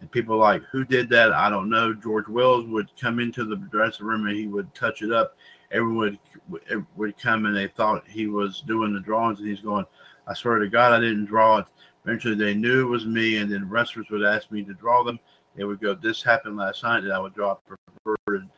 [0.00, 1.32] And people like, who did that?
[1.32, 1.92] I don't know.
[1.92, 5.36] George Wells would come into the dressing room and he would touch it up.
[5.70, 6.18] Everyone
[6.48, 9.84] would, would come and they thought he was doing the drawings, and he's going,
[10.26, 11.66] I swear to God, I didn't draw it.
[12.04, 15.18] Eventually, they knew it was me, and then wrestlers would ask me to draw them.
[15.54, 18.48] They would go, "This happened last night," and I would draw a perverted.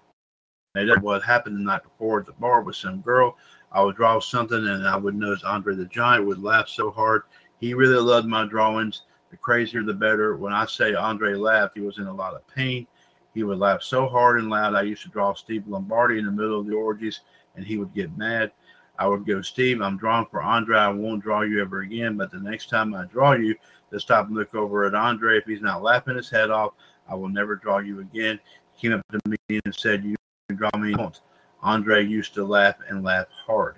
[0.75, 3.37] They did what happened the night before at the bar with some girl.
[3.73, 7.25] I would draw something and I would notice Andre the Giant would laugh so hard.
[7.59, 9.03] He really loved my drawings.
[9.31, 10.37] The crazier, the better.
[10.37, 12.87] When I say Andre laughed, he was in a lot of pain.
[13.35, 14.75] He would laugh so hard and loud.
[14.75, 17.21] I used to draw Steve Lombardi in the middle of the orgies
[17.55, 18.53] and he would get mad.
[18.99, 20.79] I would go, Steve, I'm drawing for Andre.
[20.79, 22.17] I won't draw you ever again.
[22.17, 23.55] But the next time I draw you,
[23.91, 25.39] just stop and look over at Andre.
[25.39, 26.75] If he's not laughing his head off,
[27.09, 28.39] I will never draw you again.
[28.75, 30.17] He came up to me and said, You
[30.49, 30.95] can draw me.
[30.95, 31.21] once.
[31.63, 33.77] Andre used to laugh and laugh hard.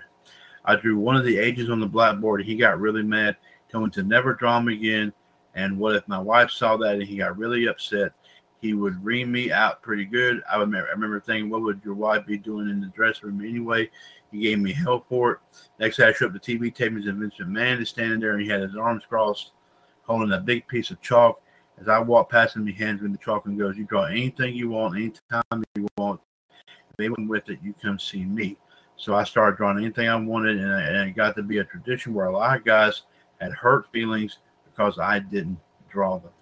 [0.65, 3.37] I drew one of the ages on the blackboard he got really mad,
[3.71, 5.13] told me to never draw him again.
[5.55, 8.13] And what if my wife saw that and he got really upset?
[8.61, 10.43] He would ream me out pretty good.
[10.51, 13.47] I remember, I remember thinking, what would your wife be doing in the dressing room
[13.47, 13.91] anyway?
[14.35, 15.39] He gave me hell for it.
[15.79, 18.49] Next I showed up the TV tapings and Vince McMahon is standing there and he
[18.49, 19.53] had his arms crossed,
[20.03, 21.41] holding a big piece of chalk.
[21.81, 24.57] As I walk past him, he hands me the chalk and goes, You draw anything
[24.57, 26.21] you want, anytime you want.
[26.59, 28.59] If anyone with it, you come see me.
[28.97, 31.65] So I started drawing anything I wanted, and, I, and it got to be a
[31.65, 33.03] tradition where a lot of guys
[33.41, 35.59] had hurt feelings because I didn't
[35.89, 36.33] draw them.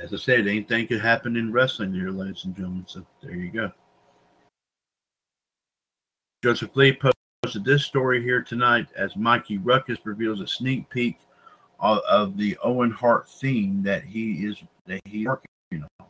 [0.00, 2.86] As I said, anything could happen in wrestling here, ladies and gentlemen.
[2.88, 3.70] So there you go.
[6.42, 6.98] Joseph Lee
[7.42, 11.18] posted this story here tonight as Mikey Rukus reveals a sneak peek
[11.80, 15.50] of, of the Owen Hart theme that he is that he's working
[16.00, 16.06] on.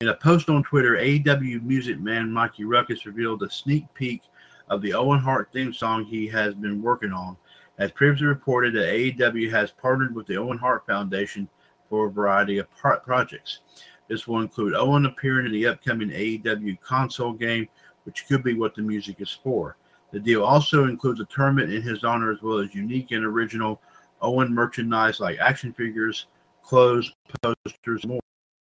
[0.00, 4.22] In a post on Twitter, AEW Music Man Mikey Rukus revealed a sneak peek
[4.70, 7.36] of the Owen Hart theme song he has been working on.
[7.78, 11.46] As previously reported, that AEW has partnered with the Owen Hart Foundation
[11.88, 13.60] for a variety of pro- projects.
[14.08, 17.68] This will include Owen appearing in the upcoming AEW console game,
[18.04, 19.76] which could be what the music is for.
[20.12, 23.80] The deal also includes a tournament in his honor, as well as unique and original
[24.22, 26.26] Owen merchandise like action figures,
[26.62, 27.12] clothes,
[27.42, 28.20] posters, and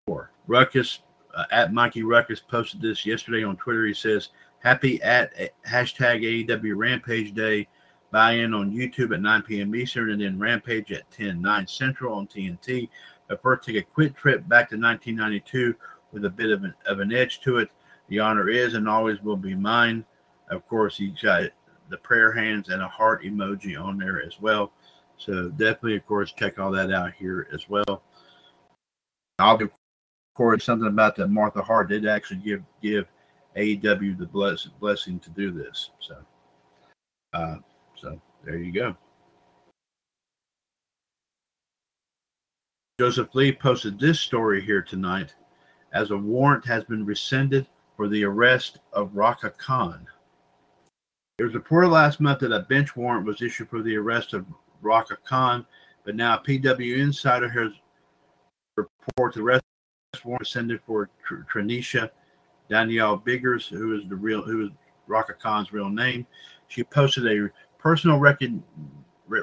[0.07, 0.31] more.
[0.47, 1.01] Rukus
[1.35, 3.87] uh, at Mikey Rukus posted this yesterday on Twitter.
[3.87, 5.33] He says, "Happy at
[5.67, 7.69] hashtag AEW Rampage Day."
[8.11, 9.75] Buy in on YouTube at 9 p.m.
[9.75, 12.89] Eastern and then Rampage at 10 9 Central on TNT.
[13.29, 15.75] But first, take a quick trip back to 1992
[16.13, 17.71] with a bit of an, of an edge to it.
[18.09, 20.05] The honor is and always will be mine.
[20.51, 21.51] Of course, he's got
[21.89, 24.73] the prayer hands and a heart emoji on there as well.
[25.17, 28.03] So definitely, of course, check all that out here as well.
[29.39, 29.71] I'll of
[30.35, 33.07] course, something about that Martha Hart did actually give give
[33.57, 35.91] AEW the bless, blessing to do this.
[36.01, 36.17] So,
[37.33, 37.57] uh,
[38.01, 38.97] so there you go.
[42.99, 45.35] Joseph Lee posted this story here tonight
[45.93, 50.07] as a warrant has been rescinded for the arrest of Rhaka Khan.
[51.39, 54.45] It was reported last month that a bench warrant was issued for the arrest of
[54.83, 55.67] Rhaka Khan,
[56.05, 57.73] but now a PW insider has
[58.77, 59.65] reported the arrest
[60.25, 62.11] warrant rescinded for Tr- Tranisha
[62.69, 64.71] Danielle Biggers, who is the real who is
[65.09, 66.27] Rhaka Khan's real name.
[66.69, 68.63] She posted a personal re-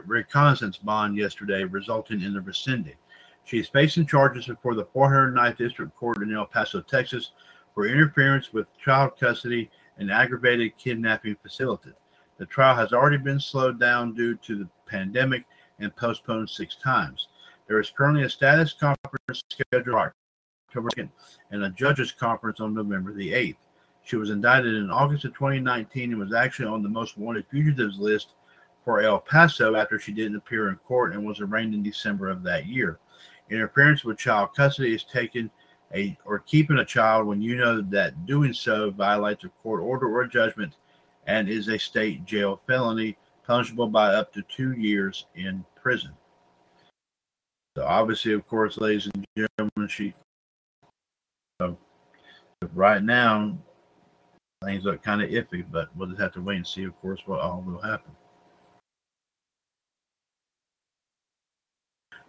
[0.06, 2.96] reconnaissance bond yesterday, resulting in the rescinding.
[3.46, 7.32] She is facing charges before the 409th District Court in El Paso, Texas,
[7.74, 11.92] for interference with child custody and aggravated kidnapping facility.
[12.38, 15.46] The trial has already been slowed down due to the pandemic
[15.80, 17.30] and postponed six times.
[17.68, 19.96] There is currently a status conference scheduled
[20.68, 21.10] October 2nd
[21.52, 23.58] and a judges conference on November the 8th.
[24.08, 28.00] She was indicted in August of 2019 and was actually on the most wanted fugitives
[28.00, 28.36] list
[28.86, 32.42] for El Paso after she didn't appear in court and was arraigned in December of
[32.44, 33.00] that year.
[33.50, 35.52] Interference with child custody is taken
[35.94, 40.08] a or keeping a child when you know that doing so violates a court order
[40.08, 40.76] or judgment
[41.26, 46.12] and is a state jail felony punishable by up to two years in prison.
[47.76, 50.14] So obviously, of course, ladies and gentlemen, she
[52.74, 53.58] right now
[54.64, 57.22] things look kind of iffy, but we'll just have to wait and see, of course,
[57.26, 58.12] what all will happen.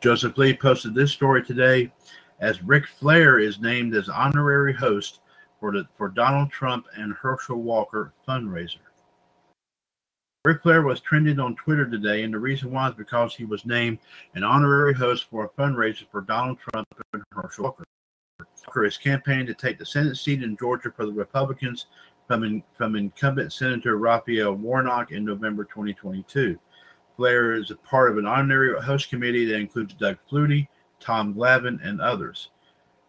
[0.00, 1.92] Joseph Lee posted this story today
[2.40, 5.20] as Ric Flair is named as honorary host
[5.58, 8.78] for the for Donald Trump and Herschel Walker fundraiser.
[10.44, 13.66] Ric Flair was trending on Twitter today, and the reason why is because he was
[13.66, 13.98] named
[14.34, 17.84] an honorary host for a fundraiser for Donald Trump and Herschel Walker.
[18.66, 21.86] Walker is campaigning to take the Senate seat in Georgia for the Republicans
[22.28, 26.58] from, in, from incumbent Senator Raphael Warnock in November 2022.
[27.16, 30.68] Flair is a part of an honorary host committee that includes Doug Flutie,
[31.00, 32.50] Tom Glavine, and others.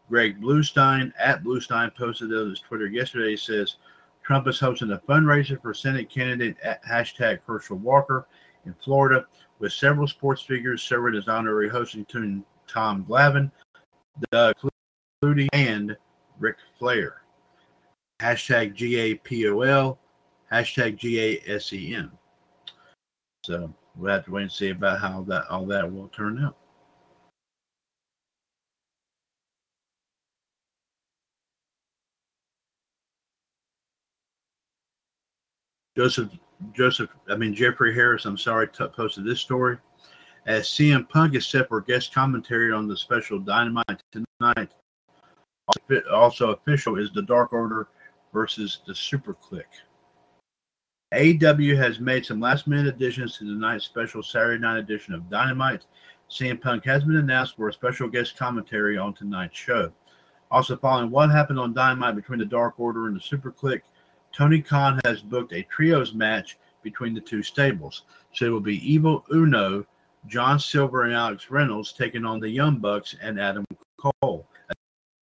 [0.10, 3.76] Greg Bluestein at Bluestein posted on his Twitter yesterday says
[4.24, 8.28] Trump is hosting a fundraiser for Senate candidate at hashtag Herschel Walker
[8.66, 9.26] in Florida,
[9.60, 13.52] with several sports figures serving as honorary hosts, including Tom Glavine,
[14.32, 14.56] Doug
[15.22, 15.96] Flutie, and
[16.40, 17.22] Ric Flair.
[18.20, 19.98] Hashtag GAPOL,
[20.52, 22.12] hashtag GASEM.
[23.46, 26.58] So we'll have to wait and see about how that all that will turn out.
[35.96, 36.30] Joseph,
[36.74, 38.26] Joseph, I mean Jeffrey Harris.
[38.26, 39.78] I'm sorry, t- posted this story.
[40.46, 44.72] As CM Punk is set for guest commentary on the special Dynamite tonight,
[46.12, 47.88] Also official is the Dark Order
[48.34, 49.64] versus the SuperKliq.
[51.14, 55.30] AEW has made some last minute additions to the night special Saturday night edition of
[55.30, 55.86] Dynamite.
[56.30, 59.92] CM Punk has been announced for a special guest commentary on tonight's show.
[60.52, 63.82] Also, following what happened on Dynamite between the Dark Order and the SuperKliq,
[64.32, 68.04] Tony Khan has booked a trios match between the two stables.
[68.34, 69.86] So it will be Evil Uno,
[70.28, 73.66] John Silver, and Alex Reynolds taking on the Young Bucks and Adam
[73.98, 74.48] Cole.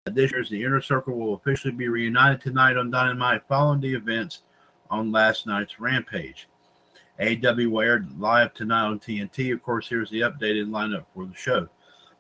[0.08, 4.44] Additionally, the Inner Circle will officially be reunited tonight on Dynamite following the events
[4.92, 6.48] on last night's Rampage.
[7.20, 9.52] AEW aired live tonight on TNT.
[9.52, 11.68] Of course, here's the updated lineup for the show.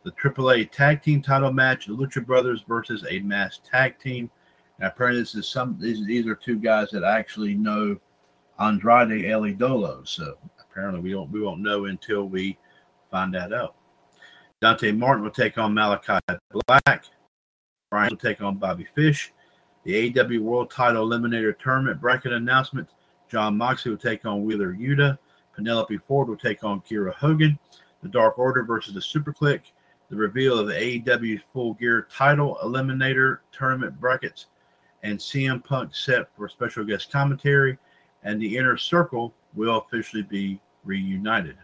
[0.03, 4.31] The AAA Tag Team Title match: the Lucha Brothers versus a masked tag team.
[4.79, 5.77] Now, apparently, this is some.
[5.79, 7.97] These, these are two guys that actually know
[8.59, 10.07] Andrade El Idolo.
[10.07, 12.57] So apparently, we don't we won't know until we
[13.11, 13.75] find that out.
[14.61, 16.19] Dante Martin will take on Malakai
[16.67, 17.05] Black.
[17.95, 19.31] Bryan will take on Bobby Fish.
[19.85, 22.89] The AEW World Title Eliminator Tournament bracket announcement.
[23.29, 25.17] Jon Moxley will take on Wheeler Yuta.
[25.55, 27.57] Penelope Ford will take on Kiera Hogan.
[28.03, 29.61] The Dark Order versus the SuperKliq.
[30.09, 34.47] The reveal of the AEW Full Gear Title Eliminator Tournament brackets.
[35.03, 37.77] And CM Punk set for special guest commentary.
[38.23, 41.55] And the Inner Circle will officially be reunited.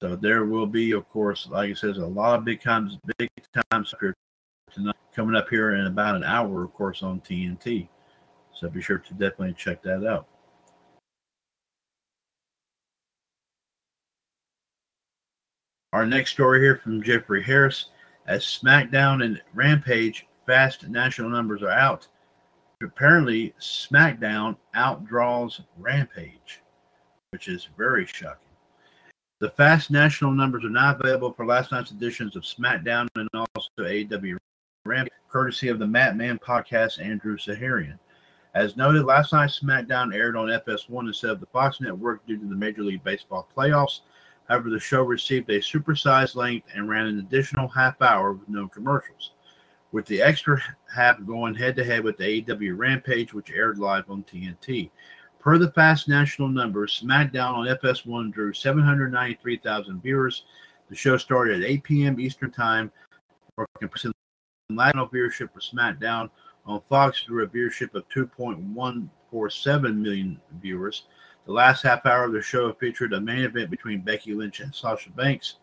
[0.00, 3.28] So there will be, of course, like I says, a lot of big times, big
[3.70, 3.92] times
[4.72, 7.88] tonight coming up here in about an hour, of course, on TNT.
[8.54, 10.26] So be sure to definitely check that out.
[15.92, 17.86] Our next story here from Jeffrey Harris.
[18.26, 22.06] As SmackDown and Rampage fast national numbers are out,
[22.82, 26.62] apparently SmackDown outdraws Rampage,
[27.30, 28.48] which is very shocking.
[29.40, 33.68] The fast national numbers are now available for last night's editions of SmackDown and also
[33.78, 34.38] AEW
[34.84, 38.00] Rampage, courtesy of the Mat Man podcast, Andrew Saharian.
[38.54, 42.46] As noted, last night's SmackDown aired on FS1 instead of the Fox network due to
[42.46, 44.00] the Major League Baseball playoffs.
[44.48, 48.66] However, the show received a supersized length and ran an additional half hour with no
[48.66, 49.34] commercials,
[49.92, 50.60] with the extra
[50.92, 54.90] half going head to head with the AEW Rampage, which aired live on TNT.
[55.38, 60.44] Per the fast national numbers, SmackDown on FS1 drew 793,000 viewers.
[60.88, 62.18] The show started at 8 p.m.
[62.18, 62.90] Eastern Time,
[63.54, 63.68] for
[64.74, 66.30] national viewership for SmackDown
[66.66, 71.04] on Fox drew a viewership of 2.147 million viewers.
[71.46, 74.74] The last half hour of the show featured a main event between Becky Lynch and
[74.74, 75.56] Sasha Banks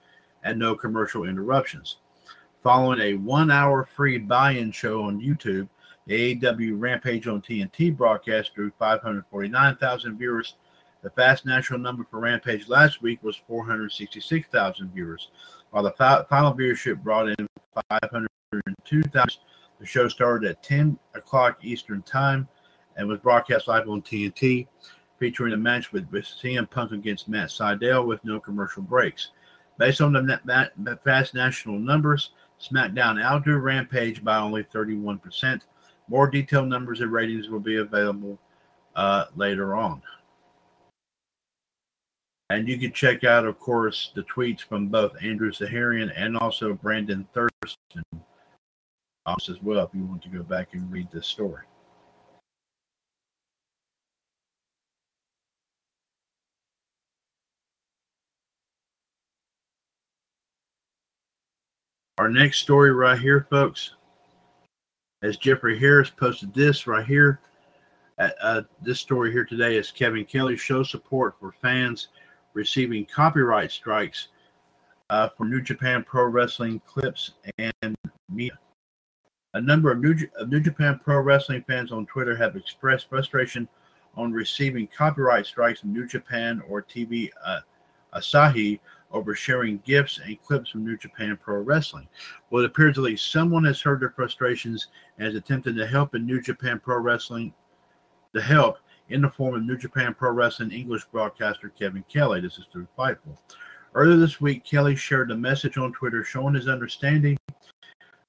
[0.44, 1.98] and no commercial interruptions.
[2.64, 5.70] Following a one hour free buy in show on YouTube,
[6.06, 10.56] the AEW Rampage on TNT broadcast drew 549,000 viewers.
[11.02, 15.30] The fast national number for Rampage last week was 466,000 viewers,
[15.70, 17.48] while the final viewership brought in
[18.52, 19.42] 502,000
[19.80, 22.48] the show started at 10 o'clock Eastern Time
[22.98, 24.68] and was broadcast live on TNT,
[25.18, 29.32] featuring a match with, with CM Punk against Matt Sydal with no commercial breaks.
[29.78, 35.62] Based on the fast national numbers, SmackDown outdrew Rampage by only 31%.
[36.10, 38.38] More detailed numbers and ratings will be available
[38.96, 40.02] uh, later on.
[42.50, 46.74] And you can check out, of course, the tweets from both Andrew Zaharian and also
[46.74, 48.04] Brandon Thurston
[49.50, 51.64] as well if you want to go back and read this story.
[62.18, 63.96] Our next story right here, folks,
[65.22, 67.40] as Jeffrey Harris posted this right here.
[68.18, 72.10] Uh, uh, this story here today is Kevin Kelly shows support for fans
[72.54, 74.28] receiving copyright strikes
[75.10, 77.96] uh, for New Japan Pro Wrestling clips and
[78.30, 78.60] media.
[79.54, 83.68] A number of New, of New Japan Pro Wrestling fans on Twitter have expressed frustration
[84.16, 87.62] on receiving copyright strikes from New Japan or TV uh,
[88.14, 88.80] Asahi
[89.12, 92.08] over sharing gifts and clips from New Japan Pro Wrestling.
[92.50, 94.88] Well, it appears at least someone has heard their frustrations
[95.18, 97.54] and has attempted to help in New Japan Pro Wrestling,
[98.34, 98.78] the help
[99.10, 102.40] in the form of New Japan Pro Wrestling English broadcaster Kevin Kelly.
[102.40, 103.38] This is through Fightful.
[103.96, 107.40] Earlier this week, Kelly shared a message on Twitter showing his understanding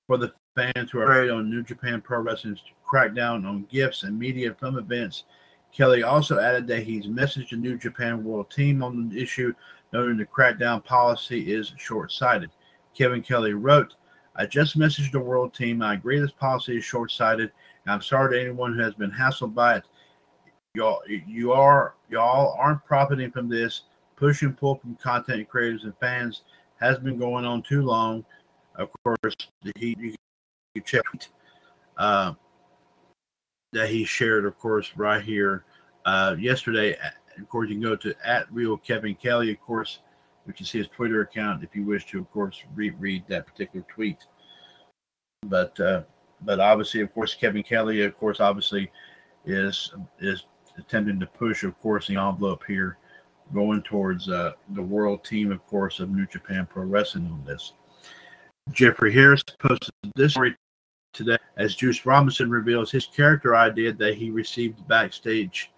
[0.07, 4.19] for the fans who are afraid on New Japan Pro Wrestling's crackdown on gifts and
[4.19, 5.25] media from events.
[5.73, 9.55] Kelly also added that he's messaged the New Japan World Team on the issue,
[9.93, 12.51] noting the crackdown policy is short sighted.
[12.97, 13.95] Kevin Kelly wrote,
[14.37, 15.83] I just messaged the World Team.
[15.83, 17.53] I agree this policy is short sighted,
[17.85, 19.85] and I'm sorry to anyone who has been hassled by it.
[20.75, 23.83] Y'all, you are y'all aren't profiting from this.
[24.17, 26.43] Push and pull from content creators and fans
[26.81, 28.25] has been going on too long.
[28.77, 29.35] Of course,
[29.77, 30.15] he, you
[30.79, 31.03] check
[31.97, 32.35] uh,
[33.73, 35.65] that he shared, of course, right here
[36.05, 36.97] uh, yesterday.
[37.39, 40.01] Of course, you can go to at real Kevin Kelly, of course,
[40.45, 43.85] which is his Twitter account, if you wish to, of course, read read that particular
[43.93, 44.19] tweet.
[45.47, 46.03] But uh,
[46.43, 48.91] but obviously, of course, Kevin Kelly, of course, obviously
[49.45, 50.45] is is
[50.79, 52.99] attempting to push, of course, the envelope here,
[53.53, 57.73] going towards uh, the world team, of course, of New Japan Pro Wrestling on this.
[58.73, 60.57] Jeffrey Harris posted this story
[61.13, 65.71] today as Juice Robinson reveals his character idea that he received backstage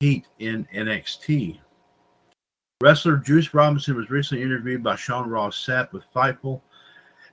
[0.00, 1.58] heat in NXT.
[2.82, 6.60] Wrestler Juice Robinson was recently interviewed by Sean Ross Sapp with Fightful,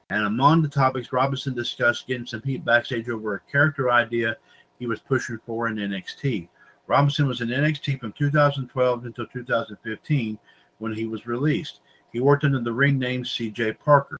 [0.09, 4.37] and among the topics Robinson discussed getting some heat backstage over a character idea
[4.79, 6.47] he was pushing for in NXT.
[6.87, 10.39] Robinson was in NXT from 2012 until 2015
[10.79, 11.81] when he was released.
[12.13, 14.19] He worked under the ring name CJ Parker.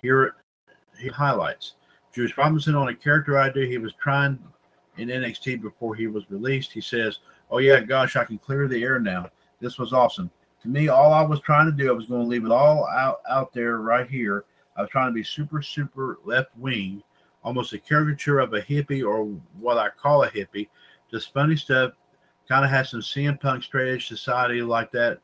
[0.00, 0.36] Here
[0.98, 1.74] he highlights
[2.14, 4.38] Juice Robinson on a character idea he was trying
[4.96, 6.72] in NXT before he was released.
[6.72, 7.18] He says,
[7.50, 9.28] Oh, yeah, gosh, I can clear the air now.
[9.60, 10.30] This was awesome.
[10.62, 12.86] To me, all I was trying to do, I was going to leave it all
[12.86, 14.44] out, out there right here.
[14.76, 17.02] I was trying to be super, super left wing,
[17.42, 19.24] almost a caricature of a hippie or
[19.58, 20.68] what I call a hippie.
[21.10, 21.92] Just funny stuff.
[22.48, 25.18] Kind of has some CM Punk straight edge society like that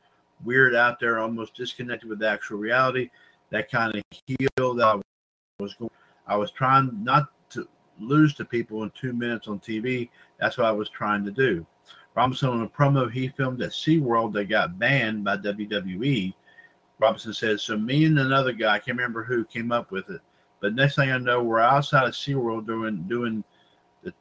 [0.45, 3.11] weird out there, almost disconnected with actual reality.
[3.51, 5.01] That kind of heel that I
[5.59, 5.91] was going.
[6.27, 7.69] I was trying not to
[8.01, 10.11] lose to people in two minutes on TV.
[10.41, 11.65] That's what I was trying to do.
[12.17, 16.35] Robinson on a promo he filmed at SeaWorld that got banned by WWE.
[16.99, 20.23] Robinson says, So me and another guy, I can't remember who came up with it.
[20.61, 23.45] But next thing I know, we're outside of SeaWorld doing doing
[24.03, 24.15] the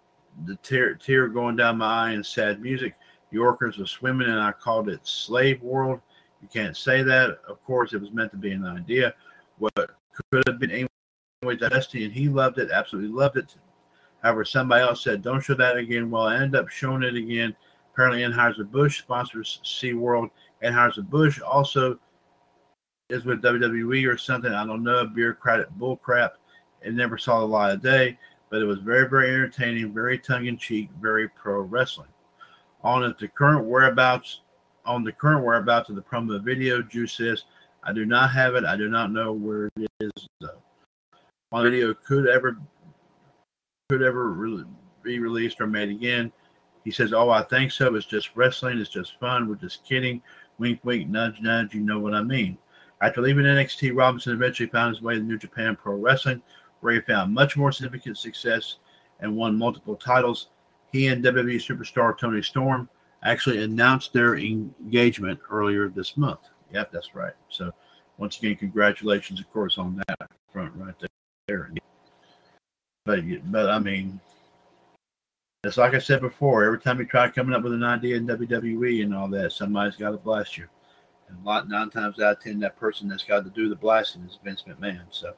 [0.46, 2.96] the tear tear going down my eye and sad music.
[3.36, 6.02] Orcas were swimming, and I called it Slave World.
[6.42, 7.40] You can't say that.
[7.48, 9.14] Of course, it was meant to be an idea.
[9.58, 10.88] What could have been
[11.42, 13.56] anyway Dusty, and he loved it, absolutely loved it.
[14.22, 17.56] However, somebody else said, "Don't show that again." Well, I ended up showing it again.
[17.94, 20.30] Apparently, Anheuser Busch sponsors SeaWorld.
[20.64, 22.00] Anheuser Busch also
[23.10, 24.52] is with WWE or something.
[24.52, 25.06] I don't know.
[25.06, 26.32] Bureaucratic bullcrap.
[26.82, 28.18] It never saw the light of day,
[28.50, 32.10] but it was very, very entertaining, very tongue in cheek, very pro wrestling.
[32.86, 34.42] On the current whereabouts,
[34.86, 37.46] on the current whereabouts of the promo video, Juice says,
[37.82, 38.64] "I do not have it.
[38.64, 40.62] I do not know where it is though."
[41.52, 42.58] The video could ever
[43.90, 44.66] could ever re-
[45.02, 46.32] be released or made again.
[46.84, 47.96] He says, "Oh, I think so.
[47.96, 48.78] It's just wrestling.
[48.78, 49.50] It's just fun.
[49.50, 50.22] We're just kidding.
[50.60, 51.74] Wink, wink, nudge, nudge.
[51.74, 52.56] You know what I mean."
[53.02, 56.44] After leaving NXT, Robinson eventually found his way to New Japan Pro Wrestling,
[56.82, 58.78] where he found much more significant success
[59.22, 60.50] and won multiple titles.
[60.96, 62.88] He and WWE superstar Toni Storm
[63.22, 66.40] actually announced their engagement earlier this month.
[66.72, 67.34] Yep, that's right.
[67.50, 67.74] So,
[68.18, 70.96] once again, congratulations, of course, on that front right
[71.50, 71.70] there.
[73.04, 73.20] But,
[73.52, 74.22] but I mean,
[75.66, 76.64] it's like I said before.
[76.64, 79.98] Every time you try coming up with an idea in WWE and all that, somebody's
[79.98, 80.66] got to blast you.
[81.28, 83.76] And a lot nine times out of ten, that person that's got to do the
[83.76, 85.04] blasting is Vince McMahon.
[85.10, 85.34] So,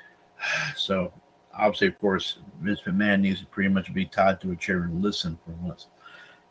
[0.76, 1.12] so
[1.56, 5.02] obviously, of course, Vince McMahon needs to pretty much be tied to a chair and
[5.02, 5.88] listen for once.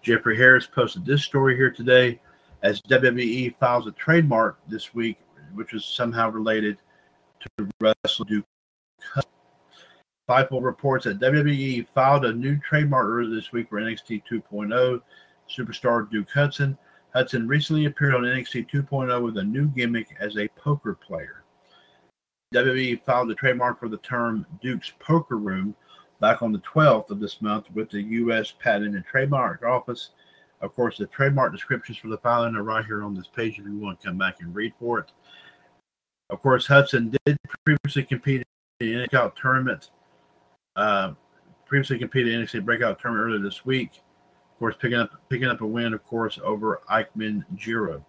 [0.02, 2.20] Jeffrey Harris posted this story here today
[2.64, 5.20] as WWE files a trademark this week,
[5.54, 6.78] which is somehow related
[7.58, 8.46] to Wrestle Duke.
[10.30, 15.02] Fightful reports that WWE filed a new trademark earlier this week for NXT 2.0
[15.50, 16.78] superstar Duke Hudson.
[17.14, 21.39] Hudson recently appeared on NXT 2.0 with a new gimmick as a poker player.
[22.54, 25.76] WWE filed a trademark for the term Duke's Poker Room
[26.20, 28.54] back on the 12th of this month with the U.S.
[28.60, 30.12] Patent and Trademark Office.
[30.62, 33.66] Of course, the trademark descriptions for the filing are right here on this page if
[33.66, 35.12] you want to come back and read for it.
[36.32, 38.44] Of course, Hudson did previously compete
[38.80, 39.92] in the NXT tournament.
[40.76, 41.14] Uh,
[41.68, 44.02] previously competed in the NXT Breakout tournament earlier this week.
[44.54, 48.04] Of course, picking up picking up a win, of course, over Ikemen Jiro.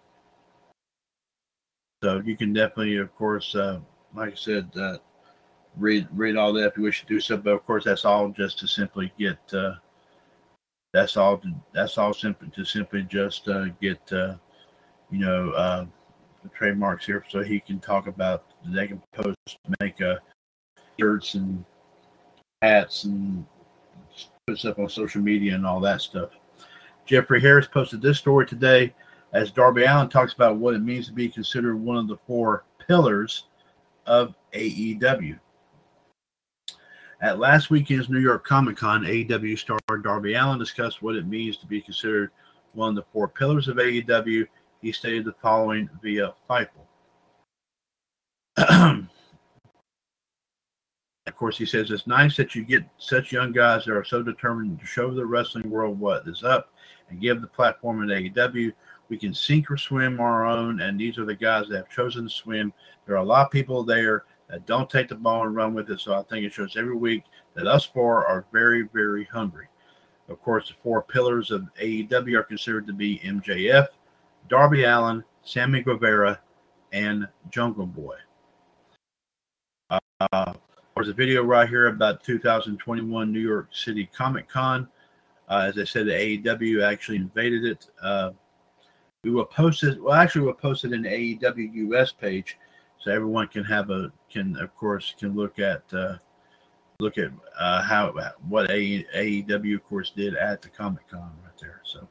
[2.03, 3.79] So you can definitely, of course, uh,
[4.15, 4.97] like I said, uh,
[5.77, 7.37] read read all that if you wish to do so.
[7.37, 9.37] But of course, that's all just to simply get.
[9.53, 9.75] Uh,
[10.93, 11.37] that's all.
[11.37, 14.35] To, that's all simply to simply just uh, get, uh,
[15.09, 15.85] you know, uh,
[16.53, 18.45] trademarks here, so he can talk about.
[18.65, 19.37] They can post,
[19.79, 20.17] make uh,
[20.99, 21.63] shirts and
[22.61, 23.45] hats and
[24.45, 26.29] put stuff on social media and all that stuff.
[27.05, 28.93] Jeffrey Harris posted this story today
[29.33, 32.65] as Darby Allin talks about what it means to be considered one of the four
[32.87, 33.45] pillars
[34.05, 35.39] of AEW.
[37.21, 41.57] At last weekend's New York Comic Con, AEW star Darby Allin discussed what it means
[41.57, 42.31] to be considered
[42.73, 44.47] one of the four pillars of AEW.
[44.81, 46.87] He stated the following via Fightful.
[51.27, 54.23] Of course, he says it's nice that you get such young guys that are so
[54.23, 56.73] determined to show the wrestling world what is up
[57.09, 58.73] and give the platform at AEW.
[59.11, 62.23] We can sink or swim our own, and these are the guys that have chosen
[62.23, 62.71] to swim.
[63.05, 65.89] There are a lot of people there that don't take the ball and run with
[65.89, 65.99] it.
[65.99, 69.67] So I think it shows every week that us four are very, very hungry.
[70.29, 73.87] Of course, the four pillars of AEW are considered to be MJF,
[74.47, 76.39] Darby Allin, Sammy Guevara,
[76.93, 78.15] and Jungle Boy.
[79.89, 80.53] Uh,
[80.95, 84.87] there's a video right here about 2021 New York City Comic Con.
[85.49, 87.89] Uh, as I said, the AEW actually invaded it.
[88.01, 88.31] Uh,
[89.23, 90.01] we will post it.
[90.01, 92.57] Well, actually, we'll post it in the AEW US page,
[92.99, 96.17] so everyone can have a can of course can look at uh,
[96.99, 98.13] look at uh, how
[98.47, 101.81] what AEW of course did at the Comic Con right there.
[101.83, 102.07] So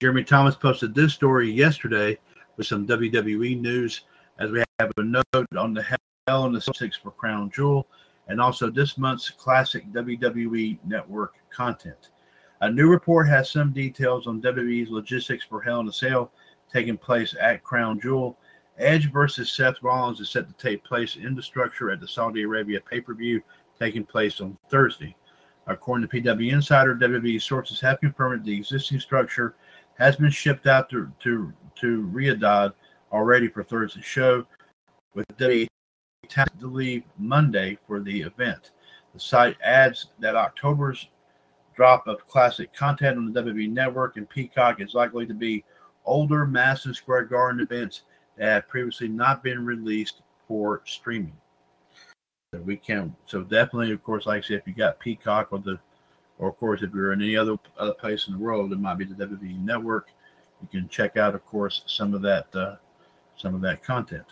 [0.00, 2.18] Jeremy Thomas posted this story yesterday
[2.56, 4.02] with some WWE news
[4.38, 5.82] as we have a note on the
[6.26, 7.86] Hell in a Cell for Crown Jewel
[8.28, 12.10] and also this month's classic WWE Network content.
[12.62, 16.30] A new report has some details on WWE's logistics for Hell in a Cell
[16.72, 18.38] taking place at Crown Jewel
[18.80, 22.42] Edge versus Seth Rollins is set to take place in the structure at the Saudi
[22.42, 23.42] Arabia pay per view
[23.78, 25.14] taking place on Thursday.
[25.66, 29.54] According to PW Insider, WWE sources have confirmed the existing structure
[29.98, 32.72] has been shipped out to, to, to Riyadh
[33.12, 34.46] already for Thursday's show,
[35.14, 35.68] with WWE
[36.28, 38.70] tasked to leave Monday for the event.
[39.12, 41.08] The site adds that October's
[41.80, 45.64] drop of classic content on the WWE network and Peacock is likely to be
[46.04, 48.02] older Madison Square Garden events
[48.36, 51.32] that had previously not been released for streaming.
[52.52, 55.58] So we can so definitely, of course, like I said, if you got Peacock or
[55.58, 55.78] the
[56.38, 58.98] or of course if you're in any other other place in the world, it might
[58.98, 60.10] be the WWE network.
[60.60, 62.76] You can check out, of course, some of that uh,
[63.38, 64.26] some of that content.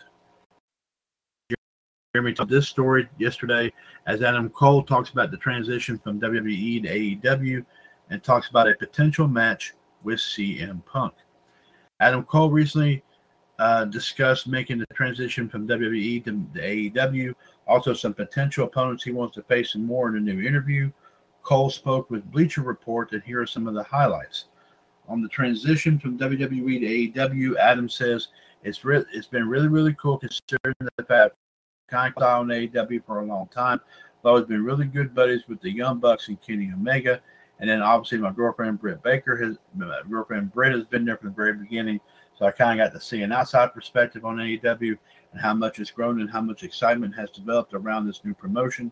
[2.15, 3.71] Jeremy told this story yesterday
[4.07, 7.63] as Adam Cole talks about the transition from WWE to AEW
[8.09, 11.13] and talks about a potential match with CM Punk.
[11.99, 13.03] Adam Cole recently
[13.59, 17.35] uh, discussed making the transition from WWE to, to AEW.
[17.67, 20.91] Also, some potential opponents he wants to face and more in a new interview.
[21.43, 24.45] Cole spoke with Bleacher Report, and here are some of the highlights.
[25.07, 28.29] On the transition from WWE to AEW, Adam says
[28.63, 31.35] it's re- it's been really really cool considering the fact
[31.93, 33.79] of on AEW for a long time.
[34.19, 37.21] I've always been really good buddies with the Young Bucks and Kenny Omega,
[37.59, 41.29] and then obviously my girlfriend Britt Baker has my girlfriend Britt has been there from
[41.29, 41.99] the very beginning.
[42.37, 44.97] So I kind of got to see an outside perspective on AEW
[45.31, 48.91] and how much it's grown and how much excitement has developed around this new promotion.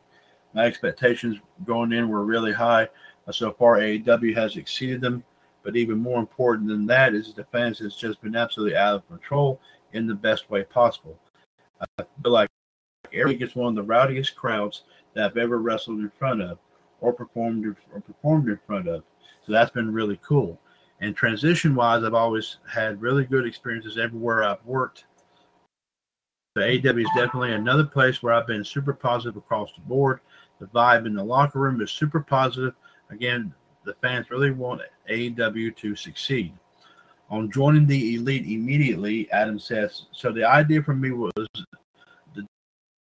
[0.53, 2.89] My expectations going in were really high.
[3.31, 5.23] So far, AEW has exceeded them.
[5.63, 9.07] But even more important than that is the fans has just been absolutely out of
[9.07, 9.59] control
[9.93, 11.19] in the best way possible.
[11.81, 12.49] I feel like
[13.17, 16.59] Eric is one of the rowdiest crowds that I've ever wrestled in front of
[17.01, 19.03] or performed or performed in front of.
[19.45, 20.59] So that's been really cool.
[20.99, 25.05] And transition wise, I've always had really good experiences everywhere I've worked.
[26.55, 30.21] The AEW is definitely another place where I've been super positive across the board.
[30.59, 32.73] The vibe in the locker room is super positive.
[33.11, 33.53] Again,
[33.85, 36.53] the fans really want AEW to succeed.
[37.29, 41.31] On joining the elite immediately, Adam says, so the idea for me was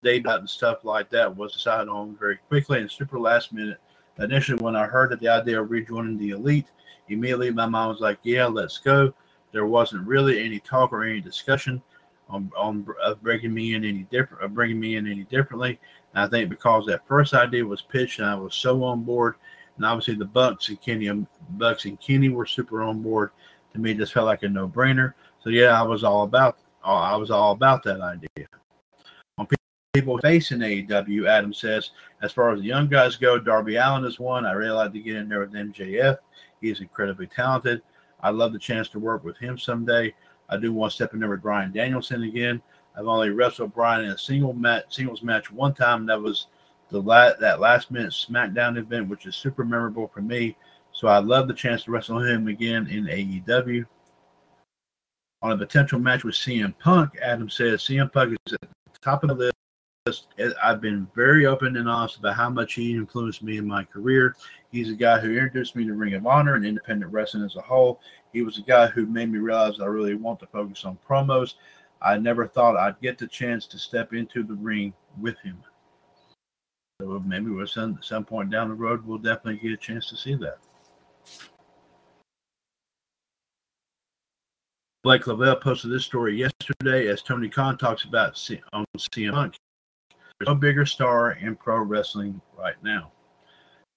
[0.05, 3.79] date and stuff like that was decided on very quickly and super last minute.
[4.19, 6.67] Initially, when I heard that the idea of rejoining the elite,
[7.09, 9.13] Immediately, my mom was like, "Yeah, let's go."
[9.51, 11.81] There wasn't really any talk or any discussion
[12.29, 15.79] on on of bringing me in any different, of bringing me in any differently.
[16.13, 19.35] And I think because that first idea was pitched, and I was so on board,
[19.77, 23.31] and obviously the Bucks and Kenny, um, Bucks and Kenny were super on board.
[23.73, 25.13] To me, this felt like a no brainer.
[25.43, 28.47] So yeah, I was all about, I was all about that idea.
[29.95, 31.91] People facing AEW, Adam says,
[32.21, 34.45] as far as the young guys go, Darby Allin is one.
[34.45, 36.17] I really like to get in there with MJF.
[36.59, 37.81] He's incredibly talented.
[38.19, 40.13] I'd love the chance to work with him someday.
[40.49, 42.61] I do want to step in there with Bryan Danielson again.
[42.97, 46.05] I've only wrestled Bryan in a single match, singles match one time.
[46.07, 46.47] That was
[46.89, 50.57] the la- that last minute SmackDown event, which is super memorable for me.
[50.91, 53.85] So I'd love the chance to wrestle him again in AEW.
[55.41, 59.23] On a potential match with CM Punk, Adam says CM Punk is at the top
[59.23, 59.55] of the list
[60.61, 64.35] I've been very open and honest about how much he influenced me in my career.
[64.71, 67.61] He's a guy who introduced me to Ring of Honor and independent wrestling as a
[67.61, 67.99] whole.
[68.31, 71.55] He was a guy who made me realize I really want to focus on promos.
[72.03, 75.57] I never thought I'd get the chance to step into the ring with him.
[77.01, 80.15] So maybe we'll some, some point down the road, we'll definitely get a chance to
[80.17, 80.59] see that.
[85.01, 89.55] Blake Lovell posted this story yesterday as Tony Khan talks about C- on CM Punk.
[90.39, 93.11] There's no bigger star in pro wrestling right now.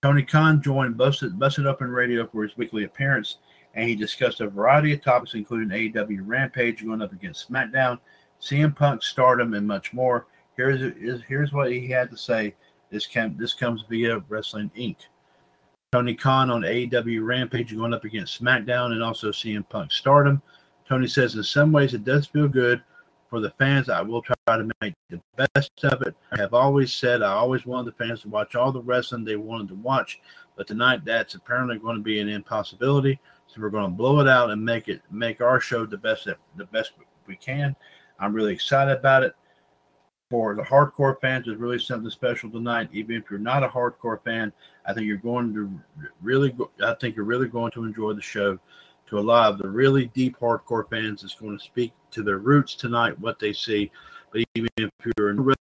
[0.02, 3.38] Tony Khan joined Busted, Busted Open Radio for his weekly appearance,
[3.74, 7.98] and he discussed a variety of topics, including AEW Rampage going up against SmackDown,
[8.40, 10.26] CM Punk stardom, and much more.
[10.56, 10.92] Here's
[11.26, 12.54] here's what he had to say.
[12.90, 14.96] This can this comes via Wrestling Inc.
[15.90, 20.40] Tony Khan on AEW Rampage going up against SmackDown and also CM Punk stardom.
[20.88, 22.80] Tony says in some ways it does feel good
[23.28, 23.88] for the fans.
[23.88, 26.14] I will try to make the best of it.
[26.32, 29.36] I have always said I always wanted the fans to watch all the wrestling they
[29.36, 30.20] wanted to watch,
[30.56, 33.20] but tonight that's apparently going to be an impossibility.
[33.46, 36.24] So we're going to blow it out and make it make our show the best
[36.26, 36.92] that the best
[37.26, 37.74] we can.
[38.18, 39.34] I'm really excited about it.
[40.30, 42.90] For the hardcore fans, it's really something special tonight.
[42.92, 44.52] Even if you're not a hardcore fan,
[44.84, 45.70] I think you're going to
[46.20, 46.54] really.
[46.84, 48.58] I think you're really going to enjoy the show
[49.08, 52.38] to a lot of the really deep hardcore fans it's going to speak to their
[52.38, 53.90] roots tonight, what they see.
[54.32, 55.54] But even if you're in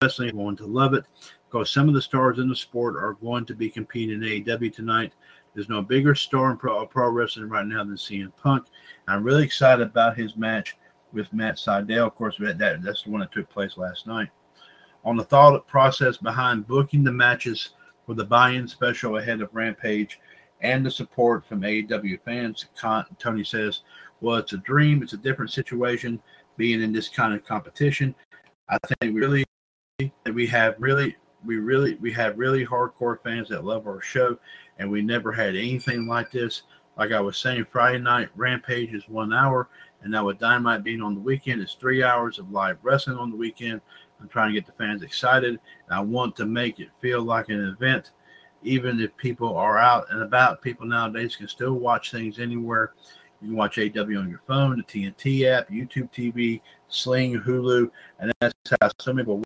[0.00, 1.04] wrestling, you're going to love it
[1.50, 4.72] because some of the stars in the sport are going to be competing in AEW
[4.72, 5.12] tonight.
[5.54, 8.66] There's no bigger star in pro, uh, pro wrestling right now than CM Punk.
[9.06, 10.76] And I'm really excited about his match
[11.12, 12.06] with Matt Sydal.
[12.06, 14.28] Of course, that, that's the one that took place last night.
[15.04, 17.70] On the thought process behind booking the matches
[18.06, 20.20] for the buy-in special ahead of Rampage,
[20.62, 22.66] and the support from AEW fans.
[23.18, 23.80] Tony says,
[24.20, 25.02] well, it's a dream.
[25.02, 26.22] It's a different situation
[26.56, 28.14] being in this kind of competition.
[28.68, 29.44] I think we really,
[30.32, 34.38] we have really, we really, we have really hardcore fans that love our show,
[34.78, 36.62] and we never had anything like this.
[36.96, 39.68] Like I was saying, Friday night Rampage is one hour,
[40.02, 43.30] and now with Dynamite being on the weekend, it's three hours of live wrestling on
[43.30, 43.80] the weekend.
[44.20, 45.58] I'm trying to get the fans excited.
[45.90, 48.12] I want to make it feel like an event
[48.62, 52.92] even if people are out and about, people nowadays can still watch things anywhere.
[53.40, 57.90] You can watch AW on your phone, the TNT app, YouTube TV, Sling, Hulu,
[58.20, 59.42] and that's how some people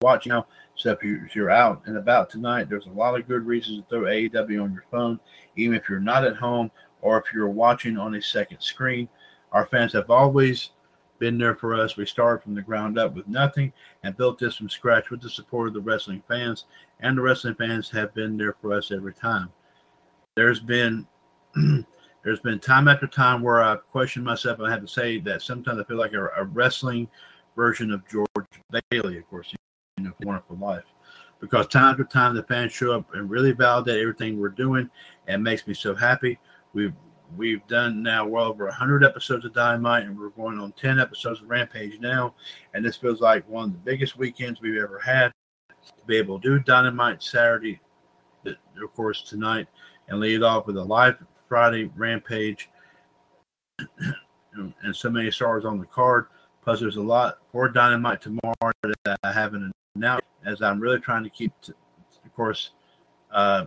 [0.00, 0.46] watch now.
[0.74, 3.78] So if, you, if you're out and about tonight, there's a lot of good reasons
[3.78, 5.18] to throw AEW on your phone,
[5.56, 6.70] even if you're not at home
[7.00, 9.08] or if you're watching on a second screen.
[9.52, 10.70] Our fans have always
[11.22, 11.96] been there for us.
[11.96, 13.72] We started from the ground up with nothing
[14.02, 16.64] and built this from scratch with the support of the wrestling fans,
[16.98, 19.48] and the wrestling fans have been there for us every time.
[20.34, 21.06] There's been
[22.24, 24.58] there's been time after time where I've questioned myself.
[24.58, 27.06] I have to say that sometimes I feel like a, a wrestling
[27.54, 29.54] version of George Bailey, of course,
[29.98, 30.86] you know, Wonderful Life.
[31.38, 34.90] Because time after time the fans show up and really validate everything we're doing
[35.28, 36.40] and makes me so happy.
[36.72, 36.94] We've
[37.36, 41.40] we've done now well over 100 episodes of Dynamite, and we're going on 10 episodes
[41.40, 42.34] of Rampage now.
[42.74, 45.32] And this feels like one of the biggest weekends we've ever had
[45.68, 47.80] to be able to do Dynamite Saturday,
[48.46, 49.66] of course, tonight,
[50.08, 51.16] and lead off with a live
[51.48, 52.68] Friday Rampage.
[54.54, 56.26] and so many stars on the card.
[56.62, 58.72] Plus, there's a lot for Dynamite tomorrow
[59.04, 61.74] that I haven't announced, as I'm really trying to keep, to,
[62.24, 62.70] of course,
[63.32, 63.66] uh,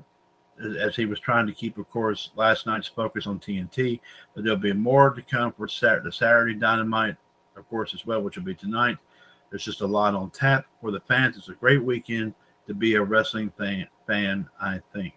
[0.63, 3.99] as he was trying to keep, of course, last night's focus on TNT.
[4.33, 7.17] But there'll be more to come for Saturday, Saturday Dynamite,
[7.57, 8.97] of course, as well, which will be tonight.
[9.49, 11.37] There's just a lot on tap for the fans.
[11.37, 12.33] It's a great weekend
[12.67, 15.13] to be a wrestling fan, fan I think.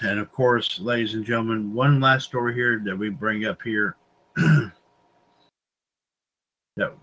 [0.00, 3.96] And of course, ladies and gentlemen, one last story here that we bring up here
[6.76, 6.94] that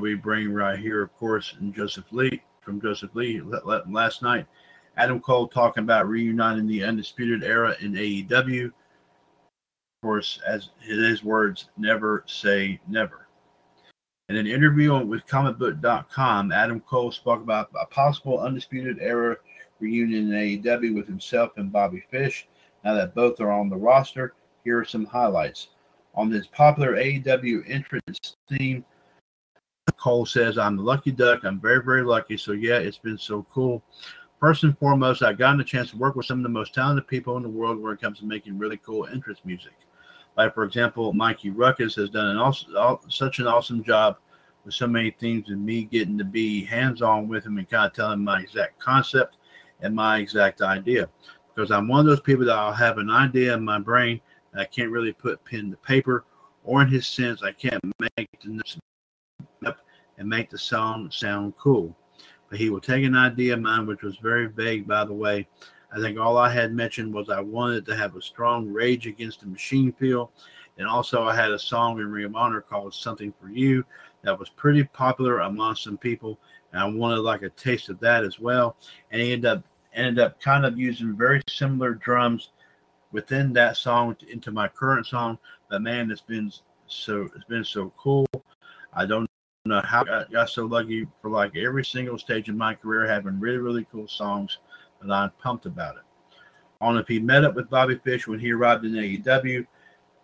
[0.00, 3.40] we bring right here, of course, in Joseph Lee from Joseph Lee
[3.86, 4.44] last night.
[4.98, 8.66] Adam Cole talking about reuniting the Undisputed Era in AEW.
[8.66, 8.72] Of
[10.02, 13.26] course, as his words, never say never.
[14.28, 19.38] In an interview with comicbook.com, Adam Cole spoke about a possible Undisputed Era
[19.80, 22.48] reunion in AEW with himself and Bobby Fish.
[22.84, 25.68] Now that both are on the roster, here are some highlights.
[26.14, 28.84] On this popular AEW entrance theme,
[29.96, 31.44] Cole says, I'm the lucky duck.
[31.44, 32.36] I'm very, very lucky.
[32.36, 33.82] So, yeah, it's been so cool.
[34.40, 37.06] First and foremost, I've gotten a chance to work with some of the most talented
[37.08, 39.72] people in the world when it comes to making really cool interest music.
[40.36, 44.18] Like, for example, Mikey Rukus has done an awesome, such an awesome job
[44.64, 47.86] with so many themes and me getting to be hands on with him and kind
[47.86, 49.38] of telling my exact concept
[49.80, 51.08] and my exact idea.
[51.54, 54.20] Because I'm one of those people that I'll have an idea in my brain
[54.52, 56.24] and I can't really put pen to paper,
[56.62, 58.62] or in his sense, I can't make the
[60.18, 61.96] and make the song sound cool.
[62.50, 65.46] But he will take an idea of mine, which was very vague, by the way.
[65.92, 69.40] I think all I had mentioned was I wanted to have a strong rage against
[69.40, 70.32] the machine feel.
[70.76, 73.84] And also, I had a song in Ring of Honor called Something for You
[74.22, 76.38] that was pretty popular among some people.
[76.72, 78.76] And I wanted like a taste of that as well.
[79.10, 79.64] And he ended up
[79.94, 82.50] ended up kind of using very similar drums
[83.10, 85.38] within that song into my current song.
[85.70, 86.52] But man, it's been
[86.86, 88.26] so it's been so cool.
[88.92, 89.27] I don't
[89.68, 93.38] know how I got so lucky for like every single stage of my career having
[93.40, 94.58] really, really cool songs
[95.00, 96.02] and I'm pumped about it.
[96.80, 99.66] On if he met up with Bobby Fish when he arrived in AEW,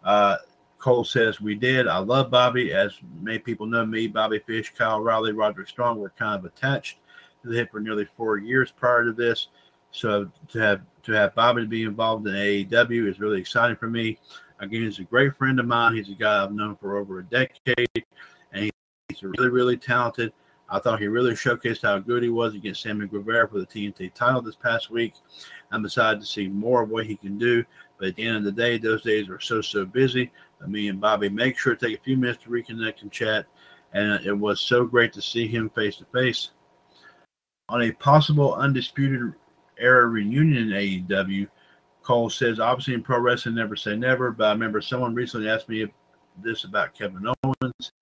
[0.05, 0.37] uh,
[0.79, 1.89] Cole says we did.
[1.89, 2.73] I love Bobby.
[2.73, 6.99] As many people know me, Bobby Fish, Kyle O'Reilly, Roderick Strong were kind of attached
[7.43, 9.49] to the hip for nearly four years prior to this.
[9.91, 13.89] So to have to have Bobby to be involved in AEW is really exciting for
[13.89, 14.19] me.
[14.61, 15.95] Again, he's a great friend of mine.
[15.95, 18.05] He's a guy I've known for over a decade,
[19.09, 20.33] he's really, really talented.
[20.69, 24.13] I thought he really showcased how good he was against Sammy Guevara for the TNT
[24.15, 25.15] title this past week.
[25.71, 27.65] I'm excited to see more of what he can do.
[27.99, 30.33] But at the end of the day, those days are so, so busy.
[30.67, 33.47] Me and Bobby make sure to take a few minutes to reconnect and chat.
[33.93, 36.51] And it was so great to see him face to face.
[37.69, 39.35] On a possible undisputed
[39.79, 41.49] era reunion in AEW,
[42.03, 44.31] Cole says, obviously in pro wrestling, never say never.
[44.31, 45.87] But I remember someone recently asked me
[46.43, 47.93] this about Kevin Owens.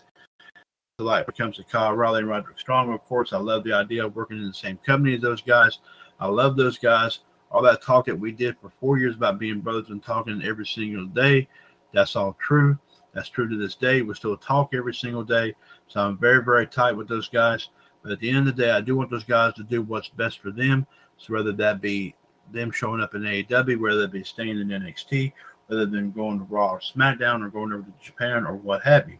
[1.02, 2.92] Light becomes to Kyle O'Reilly and Roderick Strong.
[2.92, 5.78] Of course, I love the idea of working in the same company as those guys.
[6.20, 7.20] I love those guys.
[7.50, 10.66] All that talk that we did for four years about being brothers and talking every
[10.66, 11.48] single day,
[11.92, 12.78] that's all true.
[13.12, 14.02] That's true to this day.
[14.02, 15.54] We still talk every single day.
[15.88, 17.68] So I'm very, very tight with those guys.
[18.02, 20.08] But at the end of the day, I do want those guys to do what's
[20.08, 20.86] best for them.
[21.18, 22.14] So whether that be
[22.52, 25.32] them showing up in AEW, whether it be staying in NXT,
[25.66, 29.08] whether than going to Raw or SmackDown or going over to Japan or what have
[29.08, 29.18] you.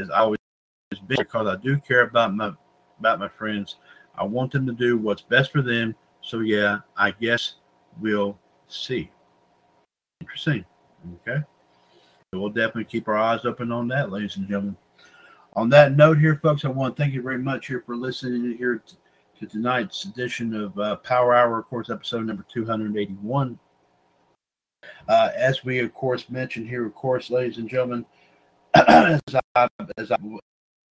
[0.00, 0.38] As I always
[1.08, 2.52] because I do care about my
[2.98, 3.76] about my friends.
[4.16, 5.94] I want them to do what's best for them.
[6.20, 7.56] So yeah, I guess
[8.00, 9.10] we'll see.
[10.20, 10.64] Interesting.
[11.26, 11.42] Okay.
[12.32, 14.76] We'll definitely keep our eyes open on that, ladies and gentlemen.
[15.54, 18.56] On that note, here, folks, I want to thank you very much here for listening
[18.56, 18.96] here to,
[19.38, 23.58] to tonight's edition of uh, Power Hour, of course, episode number 281.
[25.08, 28.04] Uh, as we, of course, mentioned here, of course, ladies and gentlemen,
[28.74, 29.20] as
[29.54, 30.16] I, as I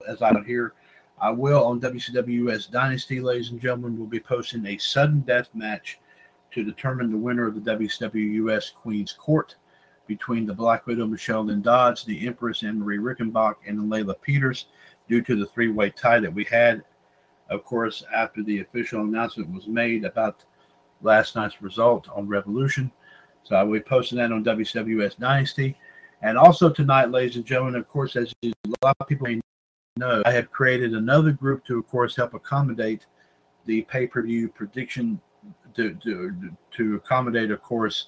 [0.08, 0.74] as I hear,
[1.20, 6.00] I will on WCWS Dynasty, ladies and gentlemen, will be posting a sudden death match
[6.52, 9.56] to determine the winner of the WCWS Queen's Court
[10.08, 14.68] between the Black Widow Michelle Lynn Dodds, the Empress Anne Marie Rickenbach, and Layla Peters
[15.08, 16.84] due to the three way tie that we had.
[17.50, 20.44] Of course, after the official announcement was made about
[21.02, 22.92] last night's result on Revolution.
[23.44, 25.78] So I will be posting that on WCWS Dynasty.
[26.22, 29.42] And also tonight, ladies and gentlemen, of course, as a lot of people may
[29.98, 33.06] know, I have created another group to, of course, help accommodate
[33.65, 35.22] the pay per view prediction
[35.76, 36.34] to, to,
[36.78, 38.07] to accommodate, of course,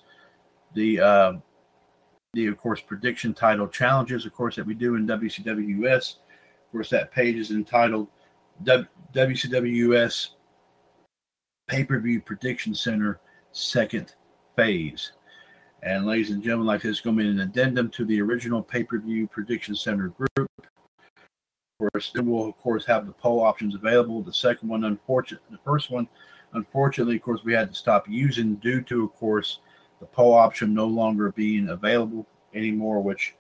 [0.74, 1.34] the uh,
[2.34, 6.16] the of course prediction title challenges, of course, that we do in WCWS.
[6.18, 8.08] Of course, that page is entitled
[8.64, 10.30] w- WCWS
[11.68, 13.22] Pay Per View Prediction Center
[13.54, 14.16] Second
[14.58, 15.14] Phase.
[15.82, 18.62] And ladies and gentlemen, like this is going to be an addendum to the original
[18.62, 20.50] Pay Per View Prediction Center group.
[21.78, 24.22] Course, then we'll of course have the poll options available.
[24.22, 26.08] The second one, unfortunately, the first one,
[26.54, 29.60] unfortunately, of course, we had to stop using due to, of course,
[30.00, 33.36] the poll option no longer being available anymore, which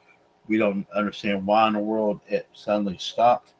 [0.48, 3.54] we don't understand why in the world it suddenly stopped.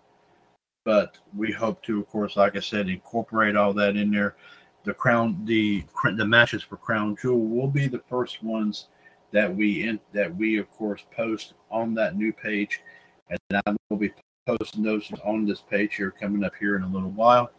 [0.84, 4.36] But we hope to, of course, like I said, incorporate all that in there.
[4.84, 5.86] The crown, the
[6.16, 8.90] the matches for Crown Jewel will be the first ones
[9.32, 12.82] that we in, that we of course post on that new page,
[13.30, 14.14] and I will be
[14.46, 17.50] posting those on this page here coming up here in a little while.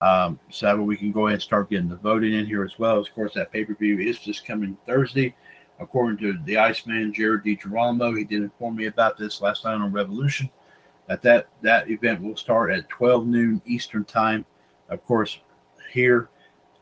[0.00, 2.98] Um, so we can go ahead and start getting the voting in here as well.
[2.98, 5.34] Of course, that pay per view is just coming Thursday,
[5.78, 8.16] according to the Iceman Jared DiGirolamo.
[8.16, 10.50] He did inform me about this last night on Revolution.
[11.06, 14.44] That that that event will start at 12 noon Eastern time.
[14.88, 15.38] Of course,
[15.92, 16.28] here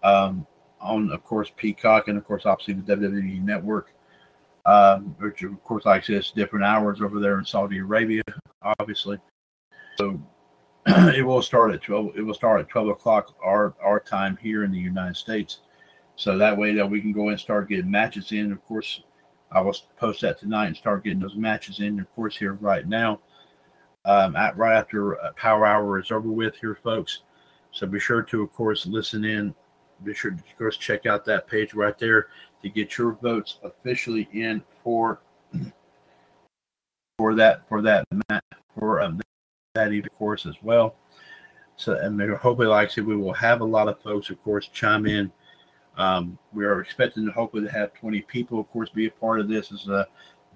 [0.02, 0.46] um,
[0.80, 3.92] on of course Peacock and of course obviously the WWE Network.
[4.68, 8.22] Um, which of course, like I said, it's different hours over there in Saudi Arabia,
[8.78, 9.18] obviously.
[9.96, 10.20] So
[10.86, 14.64] it will start at 12 it will start at 12 o'clock our our time here
[14.64, 15.60] in the united states.
[16.16, 18.52] So that way that we can go and start getting matches in.
[18.52, 19.02] Of course
[19.50, 22.86] i will post that tonight and start getting those matches in of course here right
[22.86, 23.20] now.
[24.04, 27.22] Um, at right after uh, power hour is over with here folks.
[27.72, 29.54] So be sure to of course listen in.
[30.04, 32.28] Be sure to of course check out that page right there
[32.62, 35.20] to get your votes officially in for
[37.18, 38.04] for that for that
[38.78, 39.20] for um,
[39.74, 40.96] that even course as well.
[41.76, 44.68] So, and hopefully, like I said, we will have a lot of folks, of course,
[44.72, 45.30] chime in.
[45.96, 49.40] Um, we are expecting to hopefully to have 20 people, of course, be a part
[49.40, 49.70] of this.
[49.70, 50.06] is a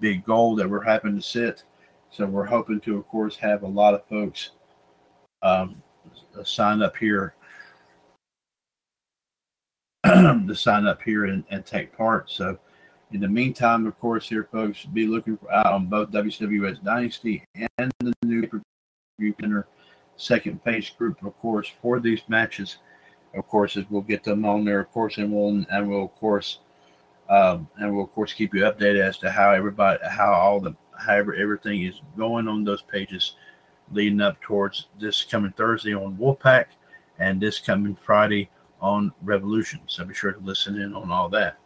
[0.01, 1.63] big goal that we're having to set.
[2.11, 4.51] So we're hoping to, of course, have a lot of folks
[5.41, 5.81] um,
[6.43, 7.35] sign up here
[10.47, 12.29] to sign up here and, and take part.
[12.29, 12.57] So
[13.11, 17.43] in the meantime, of course, here folks be looking for, out on both WCWS Dynasty
[17.77, 19.63] and the new pay-per-view
[20.15, 22.77] second place group, of course, for these matches.
[23.35, 26.59] Of course, we'll get them on there, of course, and we'll and we'll of course
[27.29, 30.75] um, and we'll of course keep you updated as to how everybody how all the
[30.97, 33.35] however everything is going on those pages
[33.91, 36.65] leading up towards this coming Thursday on Wolfpack
[37.17, 38.49] and this coming Friday
[38.83, 39.79] on Revolution.
[39.87, 41.57] So be sure to listen in on all that.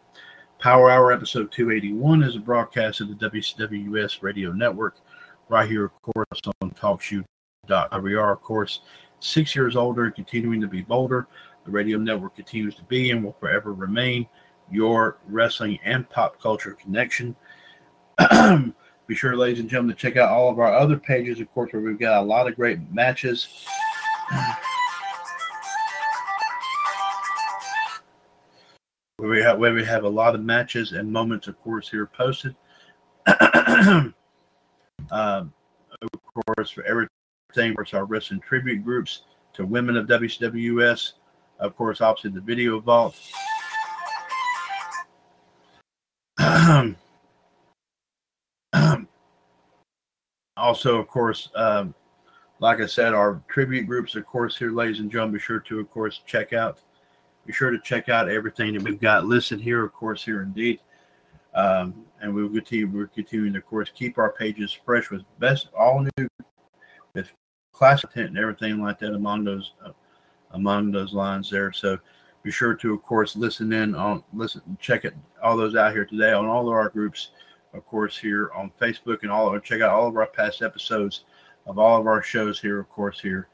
[0.60, 4.96] Power Hour episode 281 is a broadcast of the WCWS radio network
[5.48, 8.02] right here, of course, on TalkShoe.com.
[8.02, 8.80] We are, of course,
[9.20, 11.26] six years older and continuing to be bolder.
[11.64, 14.26] The radio network continues to be and will forever remain
[14.70, 17.36] your wrestling and pop culture connection.
[19.06, 21.72] be sure, ladies and gentlemen, to check out all of our other pages, of course,
[21.72, 23.66] where we've got a lot of great matches.
[29.28, 32.06] Where we have where we have a lot of matches and moments, of course, here
[32.06, 32.56] posted.
[33.26, 34.14] um,
[35.10, 36.08] of
[36.46, 41.12] course, for everything, for our wrestling tribute groups to women of WCWS,
[41.58, 43.18] of course, obviously the video vault.
[50.56, 51.94] also, of course, um,
[52.60, 55.80] like I said, our tribute groups, of course, here, ladies and gentlemen, be sure to,
[55.80, 56.80] of course, check out.
[57.48, 60.80] Be sure to check out everything that we've got listed here, of course, here indeed.
[61.54, 66.06] Um, and we'll continue, we're continuing of course, keep our pages fresh with best, all
[66.18, 66.28] new,
[67.14, 67.32] with
[67.72, 69.92] class content and everything like that among those, uh,
[70.50, 71.72] among those lines there.
[71.72, 71.96] So
[72.42, 76.04] be sure to, of course, listen in on, listen, check it, all those out here
[76.04, 77.30] today on all of our groups,
[77.72, 81.24] of course, here on Facebook and all, check out all of our past episodes
[81.66, 83.48] of all of our shows here, of course, here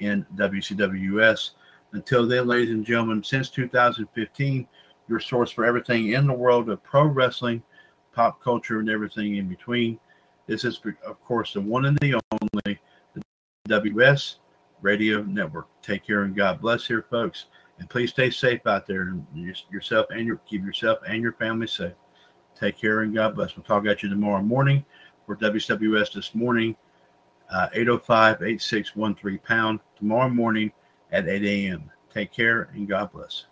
[0.00, 1.52] in WCWS.
[1.92, 4.66] Until then, ladies and gentlemen, since 2015,
[5.08, 7.62] your source for everything in the world of pro wrestling,
[8.12, 9.98] pop culture, and everything in between.
[10.46, 12.80] This is, of course, the one and the only
[13.14, 13.22] the
[13.68, 14.38] WS
[14.82, 15.66] Radio Network.
[15.82, 17.46] Take care and God bless here, folks.
[17.78, 19.26] And please stay safe out there and
[19.70, 21.92] yourself and your keep yourself and your family safe.
[22.58, 23.56] Take care and God bless.
[23.56, 24.84] We'll talk at you tomorrow morning
[25.24, 26.74] for WWS this morning,
[27.50, 30.72] uh, 805 8613 pound tomorrow morning
[31.12, 31.90] at 8 a.m.
[32.12, 33.46] Take care and God bless.